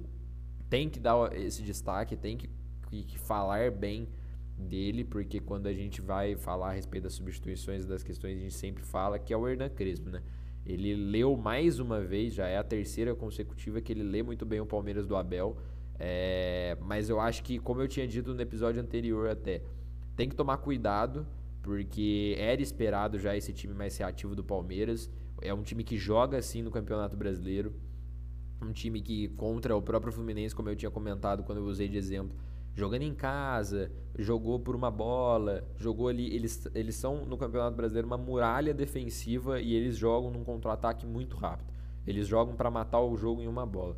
tem 0.71 0.89
que 0.89 1.01
dar 1.01 1.37
esse 1.37 1.61
destaque, 1.61 2.17
tem 2.17 2.37
que, 2.37 2.49
que, 2.91 3.03
que, 3.03 3.19
falar 3.19 3.73
bem 3.73 4.09
dele, 4.57 5.03
porque 5.03 5.41
quando 5.41 5.67
a 5.67 5.75
gente 5.75 6.01
vai 6.01 6.37
falar 6.37 6.69
a 6.69 6.73
respeito 6.75 7.05
das 7.05 7.15
substituições 7.15 7.85
das 7.85 8.05
questões, 8.05 8.39
a 8.39 8.41
gente 8.41 8.55
sempre 8.55 8.85
fala 8.85 9.19
que 9.19 9.33
é 9.33 9.37
o 9.37 9.49
Hernan 9.49 9.71
Crespo, 9.71 10.11
né? 10.11 10.23
Ele 10.65 10.95
leu 10.95 11.37
mais 11.37 11.81
uma 11.81 12.01
vez, 12.01 12.35
já 12.35 12.47
é 12.47 12.57
a 12.57 12.63
terceira 12.63 13.17
consecutiva 13.17 13.81
que 13.81 13.93
ele 13.93 14.05
lê 14.05 14.23
muito 14.23 14.47
bem 14.47 14.61
o 14.61 14.67
Palmeiras 14.67 15.09
do 15.09 15.17
Abel. 15.17 15.57
É, 15.99 16.77
mas 16.81 17.09
eu 17.09 17.21
acho 17.21 17.43
que, 17.43 17.59
como 17.59 17.81
eu 17.81 17.89
tinha 17.89 18.07
dito 18.07 18.33
no 18.33 18.41
episódio 18.41 18.81
anterior 18.81 19.29
até, 19.29 19.63
tem 20.17 20.29
que 20.29 20.37
tomar 20.37 20.59
cuidado, 20.59 21.27
porque 21.63 22.35
era 22.39 22.63
esperado 22.63 23.19
já 23.19 23.37
esse 23.37 23.53
time 23.53 23.75
mais 23.75 23.97
reativo 23.97 24.35
do 24.35 24.45
Palmeiras. 24.45 25.11
É 25.41 25.53
um 25.53 25.63
time 25.63 25.85
que 25.85 25.97
joga 25.97 26.39
assim 26.39 26.63
no 26.63 26.71
Campeonato 26.71 27.17
Brasileiro. 27.17 27.75
Um 28.61 28.73
time 28.73 29.01
que, 29.01 29.29
contra 29.29 29.77
o 29.77 29.83
próprio 29.83 30.13
Fluminense, 30.13 30.55
como 30.55 30.69
eu 30.69 30.77
tinha 30.77 30.91
comentado 30.91 31.45
quando 31.45 31.59
eu 31.59 31.65
usei 31.65 31.89
de 31.89 31.97
exemplo, 31.97 32.37
jogando 32.75 33.03
em 33.03 33.15
casa, 33.15 33.91
jogou 34.19 34.59
por 34.59 34.75
uma 34.75 34.91
bola, 34.91 35.65
jogou 35.77 36.09
ali. 36.09 36.35
Eles, 36.35 36.67
eles 36.75 36.95
são 36.95 37.25
no 37.25 37.37
Campeonato 37.37 37.77
Brasileiro 37.77 38.07
uma 38.07 38.19
muralha 38.19 38.73
defensiva 38.73 39.61
e 39.61 39.75
eles 39.75 39.97
jogam 39.97 40.31
num 40.31 40.45
contra-ataque 40.45 41.07
muito 41.07 41.37
rápido. 41.37 41.73
Eles 42.07 42.27
jogam 42.27 42.57
para 42.57 42.71
matar 42.71 43.01
o 43.01 43.17
jogo 43.17 43.43
em 43.43 43.47
uma 43.47 43.67
bola. 43.67 43.97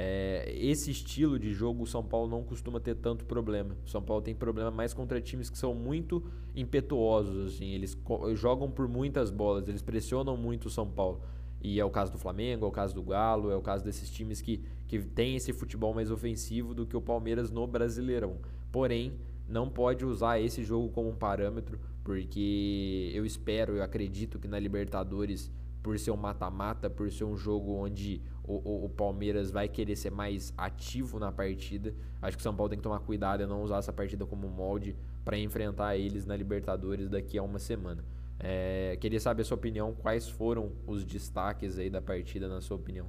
É, 0.00 0.54
esse 0.56 0.92
estilo 0.92 1.40
de 1.40 1.52
jogo 1.52 1.82
o 1.82 1.86
São 1.86 2.04
Paulo 2.04 2.30
não 2.30 2.44
costuma 2.44 2.78
ter 2.78 2.94
tanto 2.94 3.24
problema. 3.24 3.76
O 3.84 3.88
São 3.88 4.00
Paulo 4.00 4.22
tem 4.22 4.32
problema 4.32 4.70
mais 4.70 4.94
contra 4.94 5.20
times 5.20 5.50
que 5.50 5.58
são 5.58 5.74
muito 5.74 6.22
impetuosos, 6.54 7.54
assim, 7.54 7.72
eles 7.72 7.98
jogam 8.34 8.70
por 8.70 8.86
muitas 8.88 9.30
bolas, 9.30 9.68
eles 9.68 9.82
pressionam 9.82 10.36
muito 10.36 10.66
o 10.66 10.70
São 10.70 10.88
Paulo. 10.88 11.20
E 11.60 11.80
é 11.80 11.84
o 11.84 11.90
caso 11.90 12.12
do 12.12 12.18
Flamengo, 12.18 12.64
é 12.64 12.68
o 12.68 12.72
caso 12.72 12.94
do 12.94 13.02
Galo, 13.02 13.50
é 13.50 13.56
o 13.56 13.60
caso 13.60 13.84
desses 13.84 14.08
times 14.08 14.40
que, 14.40 14.62
que 14.86 15.00
têm 15.00 15.34
esse 15.34 15.52
futebol 15.52 15.92
mais 15.92 16.12
ofensivo 16.12 16.72
do 16.72 16.86
que 16.86 16.96
o 16.96 17.02
Palmeiras 17.02 17.50
no 17.50 17.66
Brasileirão. 17.66 18.36
Porém, 18.70 19.12
não 19.48 19.68
pode 19.68 20.04
usar 20.04 20.38
esse 20.38 20.62
jogo 20.62 20.90
como 20.90 21.08
um 21.08 21.16
parâmetro, 21.16 21.80
porque 22.04 23.10
eu 23.12 23.26
espero, 23.26 23.76
eu 23.76 23.82
acredito 23.82 24.38
que 24.38 24.46
na 24.46 24.60
Libertadores, 24.60 25.50
por 25.82 25.98
ser 25.98 26.10
um 26.10 26.16
mata-mata, 26.16 26.90
por 26.90 27.10
ser 27.10 27.24
um 27.24 27.36
jogo 27.36 27.74
onde 27.74 28.20
o, 28.44 28.54
o, 28.54 28.84
o, 28.86 28.88
Palmeiras 28.88 29.50
vai 29.50 29.68
querer 29.68 29.96
ser 29.96 30.10
mais 30.10 30.52
ativo 30.56 31.18
na 31.18 31.30
partida. 31.30 31.94
Acho 32.20 32.36
que 32.36 32.40
o 32.40 32.42
São 32.42 32.54
Paulo 32.54 32.70
tem 32.70 32.78
que 32.78 32.82
tomar 32.82 33.00
cuidado 33.00 33.42
e 33.42 33.46
não 33.46 33.62
usar 33.62 33.78
essa 33.78 33.92
partida 33.92 34.26
como 34.26 34.48
molde 34.48 34.96
para 35.24 35.38
enfrentar 35.38 35.96
eles 35.96 36.24
na 36.24 36.36
Libertadores 36.36 37.08
daqui 37.08 37.38
a 37.38 37.42
uma 37.42 37.58
semana. 37.58 38.04
É, 38.40 38.96
queria 39.00 39.18
saber 39.18 39.42
a 39.42 39.44
sua 39.44 39.56
opinião, 39.56 39.94
quais 39.94 40.28
foram 40.28 40.72
os 40.86 41.04
destaques 41.04 41.78
aí 41.78 41.90
da 41.90 42.00
partida, 42.00 42.48
na 42.48 42.60
sua 42.60 42.76
opinião? 42.76 43.06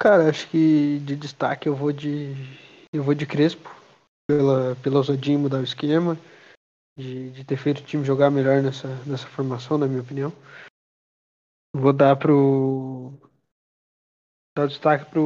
Cara, 0.00 0.28
acho 0.28 0.48
que 0.48 0.98
de 1.00 1.16
destaque 1.16 1.68
eu 1.68 1.74
vou 1.74 1.92
de 1.92 2.34
eu 2.92 3.02
vou 3.02 3.14
de 3.14 3.26
Crespo 3.26 3.70
pela 4.26 4.74
pela 4.76 4.98
ousadia 4.98 5.38
mudar 5.38 5.58
o 5.58 5.64
esquema, 5.64 6.18
de, 6.98 7.30
de 7.30 7.44
ter 7.44 7.56
feito 7.56 7.78
o 7.78 7.84
time 7.84 8.04
jogar 8.04 8.30
melhor 8.30 8.62
nessa 8.62 8.88
nessa 9.06 9.26
formação, 9.26 9.78
na 9.78 9.86
minha 9.86 10.00
opinião. 10.00 10.32
Vou 11.74 11.92
dar 11.92 12.14
pro 12.14 13.12
Dar 14.56 14.68
destaque 14.68 15.10
para 15.10 15.20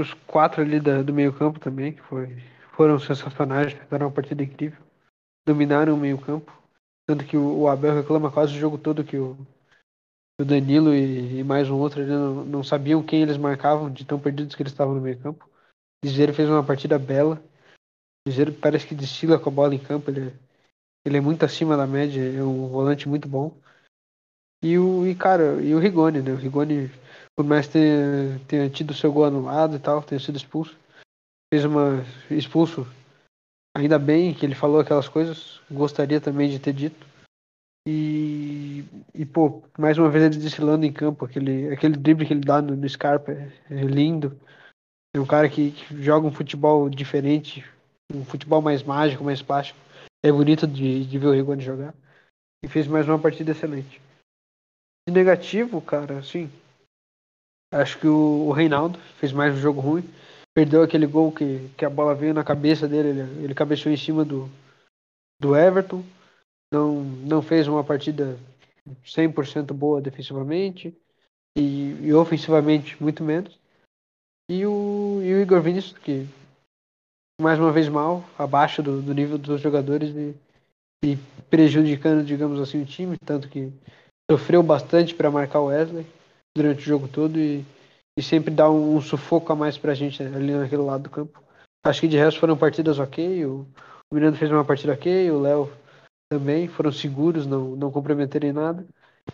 os 0.00 0.14
quatro 0.28 0.62
ali 0.62 0.78
da, 0.78 1.02
do 1.02 1.12
meio 1.12 1.36
campo 1.36 1.58
também, 1.58 1.92
que 1.92 2.00
foi, 2.02 2.40
foram 2.76 2.96
sensacionais, 3.00 3.72
fizeram 3.72 4.06
uma 4.06 4.12
partida 4.12 4.44
incrível. 4.44 4.80
Dominaram 5.44 5.94
o 5.94 5.96
meio 5.96 6.16
campo. 6.16 6.56
Tanto 7.04 7.24
que 7.24 7.36
o, 7.36 7.66
Abel 7.66 7.96
reclama 7.96 8.30
quase 8.30 8.54
o 8.54 8.60
jogo 8.60 8.78
todo 8.78 9.02
que 9.02 9.16
o, 9.16 9.36
o 10.40 10.44
Danilo 10.44 10.94
e, 10.94 11.40
e, 11.40 11.44
mais 11.44 11.68
um 11.68 11.76
outro 11.76 12.00
ali 12.00 12.10
não, 12.10 12.44
não, 12.44 12.62
sabiam 12.62 13.02
quem 13.02 13.22
eles 13.22 13.36
marcavam, 13.36 13.90
de 13.90 14.04
tão 14.04 14.20
perdidos 14.20 14.54
que 14.54 14.62
eles 14.62 14.72
estavam 14.72 14.94
no 14.94 15.00
meio 15.00 15.18
campo. 15.18 15.50
Ligeiro 16.04 16.32
fez 16.32 16.48
uma 16.48 16.62
partida 16.62 16.96
bela. 17.00 17.42
Ligeiro 18.24 18.52
parece 18.52 18.86
que 18.86 18.94
destila 18.94 19.40
com 19.40 19.50
a 19.50 19.52
bola 19.52 19.74
em 19.74 19.80
campo, 19.80 20.08
ele, 20.08 20.32
ele 21.04 21.16
é 21.16 21.20
muito 21.20 21.44
acima 21.44 21.76
da 21.76 21.88
média, 21.88 22.22
é 22.22 22.44
um 22.44 22.68
volante 22.68 23.08
muito 23.08 23.26
bom. 23.26 23.60
E 24.62 24.78
o, 24.78 25.06
e, 25.06 25.14
cara, 25.14 25.60
e 25.60 25.74
o 25.74 25.78
Rigoni, 25.80 26.22
né? 26.22 26.32
O 26.32 26.36
Rigoni, 26.36 26.88
por 27.34 27.44
mais 27.44 27.66
ter, 27.66 28.38
ter 28.46 28.70
tido 28.70 28.94
seu 28.94 29.12
gol 29.12 29.24
anulado 29.24 29.74
e 29.74 29.80
tal, 29.80 30.02
ter 30.02 30.20
sido 30.20 30.36
expulso, 30.36 30.76
fez 31.52 31.64
uma. 31.64 32.04
expulso. 32.30 32.86
Ainda 33.76 33.98
bem 33.98 34.34
que 34.34 34.46
ele 34.46 34.54
falou 34.54 34.80
aquelas 34.80 35.08
coisas, 35.08 35.60
gostaria 35.70 36.20
também 36.20 36.48
de 36.48 36.58
ter 36.58 36.72
dito. 36.72 37.06
E, 37.88 38.84
e 39.12 39.24
pô, 39.24 39.62
mais 39.76 39.98
uma 39.98 40.08
vez 40.08 40.24
ele 40.24 40.36
desfilando 40.36 40.86
em 40.86 40.92
campo, 40.92 41.24
aquele, 41.24 41.68
aquele 41.70 41.96
drible 41.96 42.26
que 42.26 42.32
ele 42.32 42.42
dá 42.42 42.62
no, 42.62 42.76
no 42.76 42.88
Scarpa 42.88 43.32
é, 43.32 43.50
é 43.70 43.82
lindo. 43.82 44.38
É 45.14 45.18
um 45.18 45.26
cara 45.26 45.48
que, 45.48 45.72
que, 45.72 46.02
joga 46.02 46.26
um 46.26 46.32
futebol 46.32 46.88
diferente, 46.88 47.64
um 48.14 48.24
futebol 48.24 48.62
mais 48.62 48.82
mágico, 48.82 49.24
mais 49.24 49.42
plástico. 49.42 49.78
É 50.22 50.30
bonito 50.30 50.66
de, 50.66 51.04
de 51.04 51.18
ver 51.18 51.26
o 51.26 51.32
Rigoni 51.32 51.62
jogar. 51.62 51.94
E 52.62 52.68
fez 52.68 52.86
mais 52.86 53.08
uma 53.08 53.18
partida 53.18 53.50
excelente. 53.50 54.00
De 55.08 55.12
negativo, 55.12 55.80
cara, 55.80 56.18
assim. 56.18 56.50
Acho 57.72 57.98
que 57.98 58.06
o, 58.06 58.52
Reinaldo 58.52 58.98
fez 59.18 59.32
mais 59.32 59.54
um 59.54 59.58
jogo 59.58 59.80
ruim. 59.80 60.04
Perdeu 60.54 60.82
aquele 60.82 61.06
gol 61.06 61.32
que, 61.32 61.70
que 61.76 61.84
a 61.84 61.90
bola 61.90 62.14
veio 62.14 62.34
na 62.34 62.44
cabeça 62.44 62.86
dele, 62.86 63.08
ele, 63.08 63.44
ele 63.44 63.54
cabeceou 63.54 63.92
em 63.92 63.96
cima 63.96 64.24
do, 64.24 64.48
do 65.40 65.56
Everton. 65.56 66.04
Não, 66.72 67.02
não 67.02 67.42
fez 67.42 67.66
uma 67.66 67.82
partida 67.82 68.38
100% 69.04 69.72
boa 69.72 70.00
defensivamente 70.00 70.94
e, 71.56 72.06
e, 72.06 72.12
ofensivamente 72.12 73.00
muito 73.02 73.24
menos. 73.24 73.58
E 74.48 74.66
o, 74.66 75.20
e 75.22 75.34
o 75.34 75.40
Igor 75.40 75.60
Vinícius, 75.62 75.96
que 75.98 76.26
mais 77.40 77.58
uma 77.58 77.72
vez 77.72 77.88
mal, 77.88 78.24
abaixo 78.38 78.82
do, 78.82 79.00
do 79.00 79.14
nível 79.14 79.38
dos 79.38 79.60
jogadores 79.60 80.14
e, 80.14 80.34
e 81.04 81.16
prejudicando, 81.48 82.24
digamos 82.24 82.60
assim, 82.60 82.82
o 82.82 82.86
time, 82.86 83.16
tanto 83.24 83.48
que 83.48 83.72
sofreu 84.30 84.62
bastante 84.62 85.14
para 85.14 85.30
marcar 85.30 85.60
o 85.60 85.66
Wesley 85.66 86.06
durante 86.54 86.80
o 86.80 86.84
jogo 86.84 87.08
todo 87.08 87.38
e, 87.38 87.64
e 88.16 88.22
sempre 88.22 88.52
dá 88.52 88.70
um, 88.70 88.96
um, 88.96 89.00
sufoco 89.00 89.52
a 89.52 89.56
mais 89.56 89.76
para 89.78 89.92
a 89.92 89.94
gente 89.94 90.22
ali 90.22 90.52
naquele 90.52 90.82
lado 90.82 91.04
do 91.04 91.10
campo. 91.10 91.42
Acho 91.84 92.00
que 92.00 92.08
de 92.08 92.16
resto 92.16 92.40
foram 92.40 92.56
partidas 92.56 92.98
ok, 92.98 93.44
o, 93.44 93.66
o 94.10 94.14
Miranda 94.14 94.36
fez 94.36 94.50
uma 94.50 94.64
partida 94.64 94.92
ok, 94.92 95.30
o 95.30 95.40
Léo 95.40 95.72
também, 96.30 96.68
foram 96.68 96.92
seguros, 96.92 97.46
não, 97.46 97.76
não 97.76 97.90
comprometeram 97.90 98.48
em 98.48 98.52
nada. 98.52 98.86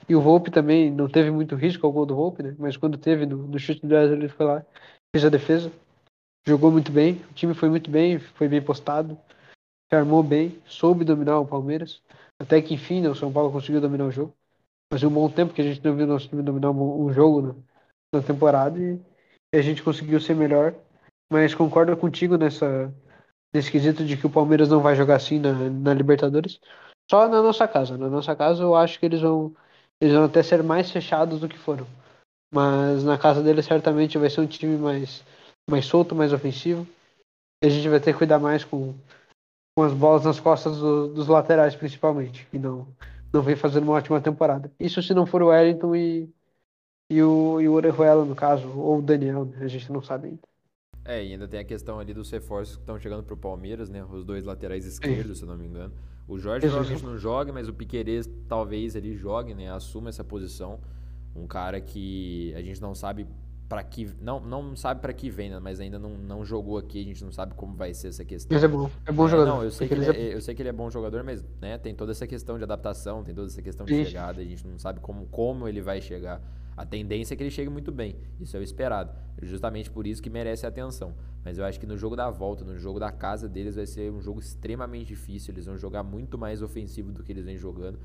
E 0.08 0.14
o 0.14 0.20
Volpe 0.20 0.50
também 0.50 0.90
não 0.90 1.08
teve 1.08 1.30
muito 1.30 1.54
risco 1.54 1.86
ao 1.86 1.92
gol 1.92 2.04
do 2.04 2.14
Volpe, 2.14 2.42
né? 2.42 2.54
Mas 2.58 2.76
quando 2.76 2.98
teve 2.98 3.24
no, 3.26 3.36
no 3.36 3.58
chute 3.58 3.86
do 3.86 3.94
Wesley, 3.94 4.18
ele 4.18 4.28
foi 4.28 4.46
lá, 4.46 4.64
fez 5.14 5.24
a 5.24 5.28
defesa, 5.28 5.70
jogou 6.46 6.70
muito 6.70 6.90
bem, 6.90 7.22
o 7.30 7.34
time 7.34 7.54
foi 7.54 7.68
muito 7.68 7.90
bem, 7.90 8.18
foi 8.18 8.48
bem 8.48 8.62
postado, 8.62 9.18
se 9.88 9.96
armou 9.96 10.22
bem, 10.22 10.60
soube 10.66 11.04
dominar 11.04 11.38
o 11.38 11.46
Palmeiras. 11.46 12.02
Até 12.40 12.60
que 12.62 12.74
enfim, 12.74 13.00
né, 13.00 13.08
o 13.08 13.14
São 13.14 13.32
Paulo 13.32 13.52
conseguiu 13.52 13.80
dominar 13.80 14.06
o 14.06 14.12
jogo. 14.12 14.34
Fazia 14.92 15.08
um 15.08 15.12
bom 15.12 15.28
tempo 15.28 15.52
que 15.52 15.60
a 15.60 15.64
gente 15.64 15.84
não 15.84 15.94
viu 15.94 16.06
nosso 16.06 16.28
time 16.28 16.42
dominar 16.42 16.70
um, 16.70 17.12
jogo 17.12 17.42
na, 17.42 17.54
na 18.14 18.22
temporada 18.22 18.78
e, 18.78 18.98
e 19.54 19.58
a 19.58 19.62
gente 19.62 19.82
conseguiu 19.82 20.20
ser 20.20 20.34
melhor. 20.34 20.74
Mas 21.30 21.54
concordo 21.54 21.94
contigo 21.96 22.38
nessa, 22.38 22.92
nesse 23.52 23.70
quesito 23.70 24.04
de 24.04 24.16
que 24.16 24.26
o 24.26 24.30
Palmeiras 24.30 24.70
não 24.70 24.80
vai 24.80 24.94
jogar 24.94 25.16
assim 25.16 25.38
na, 25.38 25.52
na 25.52 25.92
Libertadores. 25.92 26.58
Só 27.10 27.28
na 27.28 27.42
nossa 27.42 27.68
casa. 27.68 27.98
Na 27.98 28.08
nossa 28.08 28.34
casa 28.34 28.62
eu 28.62 28.74
acho 28.74 28.98
que 28.98 29.04
eles 29.04 29.20
vão, 29.20 29.54
eles 30.00 30.14
vão 30.14 30.24
até 30.24 30.42
ser 30.42 30.62
mais 30.62 30.90
fechados 30.90 31.40
do 31.40 31.48
que 31.48 31.58
foram. 31.58 31.86
Mas 32.52 33.04
na 33.04 33.18
casa 33.18 33.42
deles 33.42 33.66
certamente 33.66 34.16
vai 34.16 34.30
ser 34.30 34.40
um 34.40 34.46
time 34.46 34.78
mais, 34.78 35.22
mais 35.68 35.84
solto, 35.84 36.14
mais 36.14 36.32
ofensivo. 36.32 36.86
E 37.62 37.66
a 37.66 37.70
gente 37.70 37.88
vai 37.88 38.00
ter 38.00 38.12
que 38.12 38.18
cuidar 38.18 38.38
mais 38.38 38.64
com, 38.64 38.94
com 39.76 39.82
as 39.84 39.92
bolas 39.92 40.24
nas 40.24 40.40
costas 40.40 40.78
do, 40.78 41.08
dos 41.12 41.28
laterais, 41.28 41.76
principalmente, 41.76 42.46
que 42.46 42.58
não, 42.58 42.86
não 43.32 43.42
vem 43.42 43.56
fazendo 43.56 43.84
uma 43.84 43.94
ótima 43.94 44.20
temporada. 44.20 44.72
Isso 44.78 45.02
se 45.02 45.14
não 45.14 45.26
for 45.26 45.42
o 45.42 45.48
Wellington 45.48 45.94
e, 45.94 46.30
e 47.10 47.22
o, 47.22 47.60
e 47.60 47.68
o 47.68 47.72
Orejuela, 47.72 48.24
no 48.24 48.34
caso, 48.34 48.68
ou 48.68 48.98
o 48.98 49.02
Daniel, 49.02 49.44
né? 49.44 49.58
a 49.60 49.68
gente 49.68 49.90
não 49.92 50.02
sabe 50.02 50.28
ainda. 50.28 50.48
É, 51.04 51.24
e 51.24 51.32
ainda 51.32 51.48
tem 51.48 51.60
a 51.60 51.64
questão 51.64 51.98
ali 51.98 52.12
dos 52.12 52.30
reforços 52.30 52.76
que 52.76 52.82
estão 52.82 52.98
chegando 52.98 53.22
pro 53.22 53.36
Palmeiras, 53.36 53.88
né? 53.88 54.04
Os 54.04 54.24
dois 54.24 54.44
laterais 54.44 54.84
esquerdos, 54.84 55.38
Sim. 55.38 55.44
se 55.44 55.46
não 55.46 55.56
me 55.56 55.66
engano. 55.66 55.94
O 56.26 56.38
Jorge 56.38 56.66
provavelmente 56.66 57.02
não 57.02 57.16
joga, 57.16 57.50
mas 57.50 57.66
o 57.66 57.72
Piquerez 57.72 58.28
talvez 58.46 58.94
ele 58.94 59.14
jogue, 59.14 59.54
né? 59.54 59.70
Assuma 59.70 60.10
essa 60.10 60.22
posição. 60.22 60.78
Um 61.34 61.46
cara 61.46 61.80
que 61.80 62.52
a 62.54 62.60
gente 62.60 62.82
não 62.82 62.94
sabe 62.94 63.26
para 63.68 63.82
que 63.82 64.10
não 64.20 64.40
não 64.40 64.74
sabe 64.74 65.00
para 65.00 65.12
que 65.12 65.28
vem, 65.28 65.50
né? 65.50 65.58
mas 65.58 65.78
ainda 65.78 65.98
não, 65.98 66.10
não 66.10 66.44
jogou 66.44 66.78
aqui, 66.78 67.00
a 67.00 67.04
gente 67.04 67.22
não 67.22 67.30
sabe 67.30 67.54
como 67.54 67.76
vai 67.76 67.92
ser 67.92 68.08
essa 68.08 68.24
questão. 68.24 68.54
Mas 68.54 68.64
é 68.64 68.68
bom, 68.68 68.90
é 69.04 69.12
bom 69.12 69.26
é, 69.26 69.30
jogador. 69.30 69.50
Não, 69.50 69.62
eu 69.62 69.70
sei, 69.70 69.86
que 69.86 69.94
ele 69.94 70.06
é, 70.06 70.34
eu 70.34 70.40
sei 70.40 70.54
que 70.54 70.62
ele 70.62 70.70
é 70.70 70.72
bom 70.72 70.90
jogador, 70.90 71.22
mas 71.22 71.44
né, 71.60 71.76
tem 71.76 71.94
toda 71.94 72.12
essa 72.12 72.26
questão 72.26 72.56
de 72.56 72.64
adaptação, 72.64 73.22
tem 73.22 73.34
toda 73.34 73.48
essa 73.48 73.60
questão 73.60 73.84
de 73.84 73.94
Isso. 73.94 74.10
chegada, 74.10 74.40
a 74.40 74.44
gente 74.44 74.66
não 74.66 74.78
sabe 74.78 75.00
como 75.00 75.26
como 75.26 75.68
ele 75.68 75.82
vai 75.82 76.00
chegar. 76.00 76.40
A 76.76 76.86
tendência 76.86 77.34
é 77.34 77.36
que 77.36 77.42
ele 77.42 77.50
chegue 77.50 77.68
muito 77.68 77.90
bem, 77.90 78.14
isso 78.40 78.56
é 78.56 78.60
o 78.60 78.62
esperado. 78.62 79.12
Justamente 79.42 79.90
por 79.90 80.06
isso 80.06 80.22
que 80.22 80.30
merece 80.30 80.64
atenção. 80.64 81.12
Mas 81.44 81.58
eu 81.58 81.64
acho 81.64 81.78
que 81.78 81.86
no 81.86 81.96
jogo 81.96 82.14
da 82.14 82.30
volta, 82.30 82.64
no 82.64 82.78
jogo 82.78 83.00
da 83.00 83.10
casa 83.10 83.48
deles, 83.48 83.74
vai 83.74 83.86
ser 83.86 84.12
um 84.12 84.20
jogo 84.20 84.38
extremamente 84.38 85.08
difícil. 85.08 85.52
Eles 85.52 85.66
vão 85.66 85.76
jogar 85.76 86.04
muito 86.04 86.38
mais 86.38 86.62
ofensivo 86.62 87.10
do 87.10 87.22
que 87.22 87.32
eles 87.32 87.44
vêm 87.44 87.56
jogando. 87.56 87.98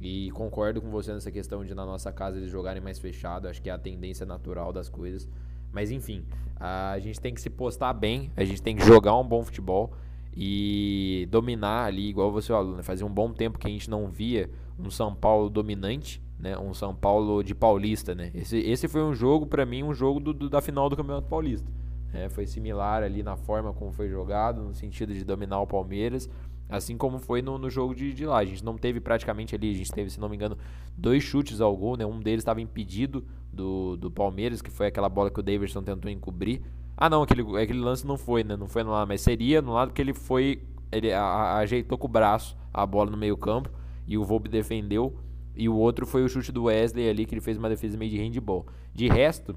E 0.00 0.30
concordo 0.32 0.80
com 0.80 0.90
você 0.90 1.12
nessa 1.12 1.30
questão 1.30 1.64
de 1.64 1.74
na 1.74 1.86
nossa 1.86 2.12
casa 2.12 2.36
eles 2.36 2.50
jogarem 2.50 2.82
mais 2.82 2.98
fechado. 2.98 3.48
Acho 3.48 3.62
que 3.62 3.70
é 3.70 3.72
a 3.72 3.78
tendência 3.78 4.26
natural 4.26 4.72
das 4.72 4.88
coisas. 4.88 5.28
Mas 5.72 5.90
enfim, 5.90 6.24
a 6.58 6.98
gente 6.98 7.20
tem 7.20 7.34
que 7.34 7.40
se 7.40 7.50
postar 7.50 7.92
bem, 7.92 8.30
a 8.36 8.44
gente 8.44 8.62
tem 8.62 8.76
que 8.76 8.84
jogar 8.84 9.16
um 9.18 9.24
bom 9.24 9.42
futebol 9.42 9.92
e 10.36 11.26
dominar 11.30 11.84
ali, 11.84 12.08
igual 12.08 12.30
você 12.30 12.48
falou, 12.48 12.76
né? 12.76 12.82
Fazia 12.82 13.06
um 13.06 13.10
bom 13.10 13.32
tempo 13.32 13.58
que 13.58 13.66
a 13.66 13.70
gente 13.70 13.88
não 13.88 14.06
via 14.06 14.50
um 14.78 14.90
São 14.90 15.14
Paulo 15.14 15.48
dominante, 15.48 16.22
né? 16.38 16.56
Um 16.58 16.74
São 16.74 16.94
Paulo 16.94 17.42
de 17.42 17.54
Paulista, 17.54 18.14
né? 18.14 18.30
Esse, 18.34 18.58
esse 18.58 18.86
foi 18.86 19.02
um 19.02 19.14
jogo, 19.14 19.46
para 19.46 19.64
mim, 19.64 19.82
um 19.82 19.94
jogo 19.94 20.20
do, 20.20 20.34
do, 20.34 20.50
da 20.50 20.60
final 20.60 20.90
do 20.90 20.96
Campeonato 20.96 21.26
Paulista. 21.26 21.70
Né? 22.12 22.28
Foi 22.28 22.46
similar 22.46 23.02
ali 23.02 23.22
na 23.22 23.36
forma 23.36 23.72
como 23.72 23.92
foi 23.92 24.08
jogado, 24.08 24.62
no 24.62 24.74
sentido 24.74 25.14
de 25.14 25.24
dominar 25.24 25.60
o 25.60 25.66
Palmeiras. 25.66 26.28
Assim 26.68 26.96
como 26.96 27.18
foi 27.18 27.40
no, 27.42 27.58
no 27.58 27.70
jogo 27.70 27.94
de, 27.94 28.12
de 28.12 28.26
lá. 28.26 28.38
A 28.38 28.44
gente 28.44 28.64
não 28.64 28.76
teve 28.76 29.00
praticamente 29.00 29.54
ali, 29.54 29.70
a 29.70 29.74
gente 29.74 29.92
teve, 29.92 30.10
se 30.10 30.18
não 30.18 30.28
me 30.28 30.34
engano, 30.34 30.58
dois 30.96 31.22
chutes 31.22 31.60
ao 31.60 31.76
gol, 31.76 31.96
né? 31.96 32.04
Um 32.04 32.18
deles 32.18 32.40
estava 32.40 32.60
impedido 32.60 33.24
do, 33.52 33.96
do 33.96 34.10
Palmeiras, 34.10 34.60
que 34.60 34.70
foi 34.70 34.86
aquela 34.86 35.08
bola 35.08 35.30
que 35.30 35.38
o 35.38 35.42
Davidson 35.42 35.82
tentou 35.82 36.10
encobrir. 36.10 36.62
Ah, 36.96 37.08
não, 37.08 37.22
aquele, 37.22 37.42
aquele 37.60 37.78
lance 37.78 38.06
não 38.06 38.16
foi, 38.16 38.42
né? 38.42 38.56
Não 38.56 38.66
foi 38.66 38.82
no 38.82 38.90
lado, 38.90 39.06
mas 39.06 39.20
seria 39.20 39.62
no 39.62 39.74
lado 39.74 39.92
que 39.92 40.02
ele 40.02 40.14
foi. 40.14 40.62
Ele 40.90 41.12
a, 41.12 41.22
a, 41.22 41.58
ajeitou 41.58 41.98
com 41.98 42.06
o 42.06 42.10
braço 42.10 42.56
a 42.72 42.84
bola 42.84 43.10
no 43.10 43.16
meio-campo 43.16 43.70
e 44.06 44.18
o 44.18 44.24
Volpe 44.24 44.48
defendeu. 44.48 45.18
E 45.54 45.68
o 45.68 45.74
outro 45.74 46.06
foi 46.06 46.22
o 46.22 46.28
chute 46.28 46.52
do 46.52 46.64
Wesley 46.64 47.08
ali, 47.08 47.24
que 47.24 47.34
ele 47.34 47.40
fez 47.40 47.56
uma 47.56 47.68
defesa 47.68 47.96
meio 47.96 48.10
de 48.10 48.18
handball. 48.18 48.66
De 48.92 49.08
resto, 49.08 49.56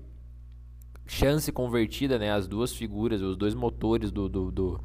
chance 1.05 1.51
convertida, 1.51 2.19
né? 2.19 2.31
As 2.31 2.47
duas 2.47 2.73
figuras, 2.73 3.21
os 3.21 3.35
dois 3.35 3.55
motores 3.55 4.11
do, 4.11 4.29
do, 4.29 4.51
do, 4.51 4.81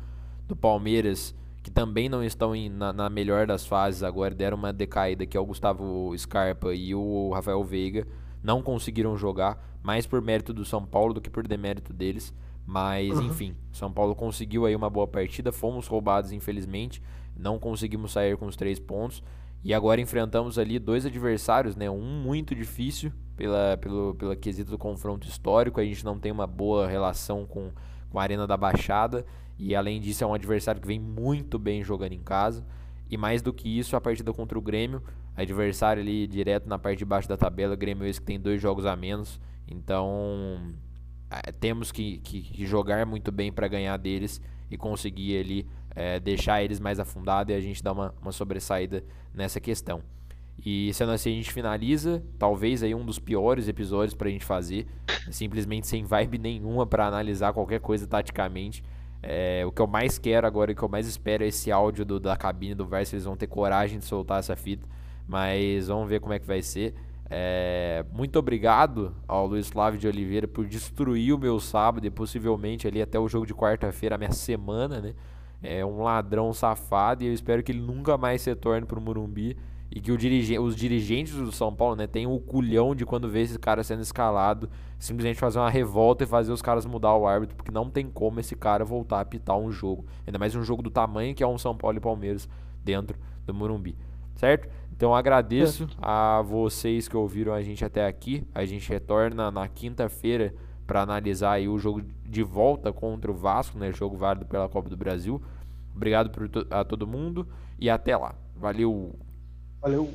do 0.47 0.57
Palmeiras 0.57 1.35
que 1.65 1.71
também 1.71 2.11
não 2.11 2.23
estão 2.23 2.55
em, 2.55 2.69
na, 2.69 2.93
na, 2.93 3.09
melhor 3.09 3.47
das 3.47 3.67
fases 3.67 4.03
agora, 4.03 4.35
deram 4.35 4.59
uma 4.59 4.71
decaída, 4.71 5.25
que 5.25 5.35
é 5.35 5.41
o 5.41 5.47
Gustavo 5.47 6.15
Scarpa 6.17 6.75
e 6.75 6.95
o 6.95 7.31
Rafael 7.33 7.65
Veiga, 7.65 8.07
não 8.43 8.63
conseguiram 8.63 9.17
jogar, 9.17 9.59
mais 9.83 10.07
por 10.07 10.21
mérito 10.21 10.53
do 10.53 10.63
São 10.63 10.85
Paulo 10.85 11.15
do 11.15 11.23
que 11.23 11.31
por 11.31 11.49
demérito 11.49 11.91
deles. 11.91 12.35
Mas, 12.67 13.19
uhum. 13.19 13.29
enfim, 13.29 13.57
São 13.73 13.91
Paulo 13.91 14.15
conseguiu 14.15 14.67
aí 14.67 14.77
uma 14.77 14.91
boa 14.91 15.07
partida, 15.07 15.51
fomos 15.51 15.87
roubados, 15.87 16.33
infelizmente, 16.33 17.03
não 17.35 17.59
conseguimos 17.59 18.13
sair 18.13 18.37
com 18.37 18.45
os 18.45 18.57
três 18.57 18.79
pontos. 18.79 19.23
E 19.63 19.73
agora 19.73 20.03
enfrentamos 20.03 20.59
ali 20.59 20.79
dois 20.79 21.07
adversários, 21.07 21.75
né? 21.75 21.89
Um 21.89 22.23
muito 22.23 22.55
difícil 22.55 23.11
pela, 23.35 23.79
pelo, 23.79 24.15
pela 24.15 24.37
quesito 24.37 24.71
do 24.71 24.77
confronto 24.77 25.27
histórico. 25.27 25.81
A 25.81 25.85
gente 25.85 26.05
não 26.05 26.19
tem 26.19 26.31
uma 26.31 26.47
boa 26.47 26.87
relação 26.87 27.47
com, 27.47 27.71
com 28.11 28.19
a 28.19 28.23
Arena 28.23 28.47
da 28.47 28.59
Baixada. 28.59 29.25
E 29.59 29.75
além 29.75 30.01
disso, 30.01 30.25
é 30.25 30.27
um 30.27 30.35
adversário 30.35 30.81
que 30.81 30.87
vem 30.87 30.99
muito 30.99 31.59
bem 31.59 31.83
jogando 31.83 32.13
em 32.13 32.23
casa. 32.23 32.65
E 33.09 33.17
mais 33.17 33.43
do 33.43 33.53
que 33.53 33.79
isso, 33.79 33.97
a 33.97 34.01
partida 34.01 34.33
contra 34.33 34.59
o 34.59 34.63
Grêmio, 34.63 35.03
adversário 35.37 36.03
ali 36.03 36.27
direto 36.27 36.69
na 36.69 36.79
parte 36.79 36.99
de 36.99 37.05
baixo 37.05 37.29
da 37.29 37.37
tabela, 37.37 37.77
Grêmio 37.77 38.07
esse 38.07 38.21
que 38.21 38.27
tem 38.27 38.41
dois 38.41 38.61
jogos 38.61 38.87
a 38.87 38.97
menos. 38.97 39.41
Então, 39.69 40.75
é, 41.31 41.53
temos 41.53 41.91
que, 41.91 42.19
que, 42.19 42.43
que, 42.43 42.67
jogar 42.67 43.05
muito 43.07 43.33
bem 43.33 43.53
para 43.53 43.69
ganhar 43.69 43.97
deles 43.97 44.41
e 44.71 44.77
conseguir 44.77 45.39
ali 45.39 45.67
é, 45.95 46.19
deixar 46.19 46.63
eles 46.63 46.81
mais 46.81 46.99
afundados 46.99 47.53
e 47.53 47.57
a 47.57 47.61
gente 47.61 47.83
dar 47.83 47.93
uma, 47.93 48.15
uma 48.21 48.33
sobressaída 48.33 49.05
nessa 49.33 49.61
questão. 49.61 50.03
E 50.65 50.93
sendo 50.95 51.13
assim, 51.13 51.33
a 51.33 51.35
gente 51.35 51.53
finaliza, 51.53 52.23
talvez 52.39 52.83
aí 52.83 52.95
um 52.95 53.05
dos 53.05 53.19
piores 53.19 53.67
episódios 53.69 54.15
para 54.15 54.29
a 54.29 54.31
gente 54.31 54.45
fazer, 54.45 54.87
simplesmente 55.31 55.87
sem 55.87 56.05
vibe 56.05 56.39
nenhuma 56.39 56.87
para 56.87 57.07
analisar 57.07 57.53
qualquer 57.53 57.81
coisa 57.81 58.07
taticamente. 58.07 58.85
É, 59.27 59.65
o 59.67 59.73
que 59.73 59.81
eu 59.81 59.87
mais 59.87 60.19
quero 60.19 60.47
agora 60.47 60.71
e 60.71 60.75
o 60.75 60.77
que 60.77 60.83
eu 60.83 60.89
mais 60.89 61.07
espero 61.07 61.45
é 61.45 61.47
esse 61.47 61.73
áudio 61.73 62.05
do, 62.05 62.21
da 62.21 62.37
cabine 62.37 62.75
do 62.75 62.87
Verso. 62.87 63.15
Eles 63.15 63.25
vão 63.25 63.37
ter 63.37 63.47
coragem 63.47 63.99
de 63.99 64.05
soltar 64.05 64.39
essa 64.39 64.55
fita. 64.55 64.87
Mas 65.27 65.89
vamos 65.89 66.09
ver 66.09 66.21
como 66.21 66.35
é 66.35 66.39
que 66.39 66.47
vai 66.47 66.61
ser. 66.61 66.95
É, 67.31 68.05
muito 68.13 68.39
obrigado 68.39 69.15
ao 69.27 69.47
Luiz 69.47 69.69
Flávio 69.69 69.99
de 69.99 70.07
Oliveira 70.07 70.47
por 70.47 70.67
destruir 70.67 71.33
o 71.35 71.39
meu 71.39 71.59
sábado 71.59 72.07
e 72.07 72.11
possivelmente 72.11 72.87
ali 72.87 73.01
até 73.01 73.19
o 73.19 73.27
jogo 73.27 73.47
de 73.47 73.55
quarta-feira, 73.55 74.17
a 74.17 74.19
minha 74.19 74.33
semana, 74.33 75.01
né? 75.01 75.15
É 75.63 75.85
um 75.87 76.03
ladrão 76.03 76.53
safado 76.53 77.25
e 77.25 77.27
eu 77.27 77.33
espero 77.33 77.63
que 77.63 77.73
ele 77.73 77.81
nunca 77.81 78.19
mais 78.19 78.43
se 78.43 78.51
retorne 78.51 78.87
para 78.87 78.99
o 78.99 79.03
Murumbi 79.03 79.57
e 79.95 80.01
que 80.01 80.15
dirige, 80.17 80.59
os 80.59 80.75
dirigentes 80.75 81.35
do 81.37 81.53
São 81.53 81.73
Paulo, 81.73 81.95
né, 81.95 82.09
tem 82.09 82.27
o 82.27 82.41
culhão 82.41 82.97
de 82.97 83.07
quando 83.07 83.29
vê 83.29 83.43
esse 83.43 83.57
cara 83.61 83.85
sendo 83.85 84.03
escalado, 84.03 84.69
simplesmente 84.99 85.39
fazer 85.39 85.61
uma 85.61 85.71
revolta 85.71 86.25
e 86.25 86.27
fazer 86.27 86.51
os 86.51 86.61
caras 86.61 86.85
mudar 86.85 87.15
o 87.15 87.29
árbitro, 87.29 87.55
porque 87.55 87.71
não 87.71 87.89
tem 87.89 88.11
como 88.11 88.41
esse 88.41 88.57
cara 88.57 88.85
voltar 88.85 89.19
a 89.19 89.21
apitar 89.21 89.57
um 89.57 89.71
jogo, 89.71 90.05
ainda 90.27 90.37
mais 90.37 90.57
um 90.57 90.65
jogo 90.65 90.83
do 90.83 90.91
tamanho 90.91 91.33
que 91.33 91.45
é 91.45 91.47
um 91.47 91.57
São 91.57 91.77
Paulo 91.77 91.97
e 91.97 92.01
Palmeiras 92.01 92.49
dentro 92.83 93.17
do 93.47 93.55
Morumbi, 93.55 93.97
certo? 94.35 94.69
Então 94.91 95.15
agradeço 95.15 95.89
a 96.03 96.43
vocês 96.43 97.07
que 97.07 97.17
ouviram 97.17 97.53
a 97.53 97.63
gente 97.63 97.85
até 97.85 98.07
aqui. 98.07 98.45
A 98.55 98.65
gente 98.65 98.89
retorna 98.89 99.51
na 99.51 99.69
quinta-feira 99.69 100.55
para 100.87 101.03
analisar 101.03 101.53
aí 101.53 101.69
o 101.69 101.79
jogo 101.79 102.03
de 102.25 102.43
volta 102.43 102.93
contra 102.93 103.31
o 103.31 103.35
Vasco, 103.35 103.79
né, 103.79 103.93
jogo 103.93 104.17
válido 104.17 104.47
pela 104.47 104.69
Copa 104.69 104.89
do 104.89 104.97
Brasil. 104.97 105.41
Obrigado 105.95 106.31
a 106.71 106.85
todo 106.85 107.07
mundo 107.07 107.47
e 107.79 107.89
até 107.89 108.17
lá. 108.17 108.35
Valeu. 108.57 109.15
Valeu. 109.85 110.09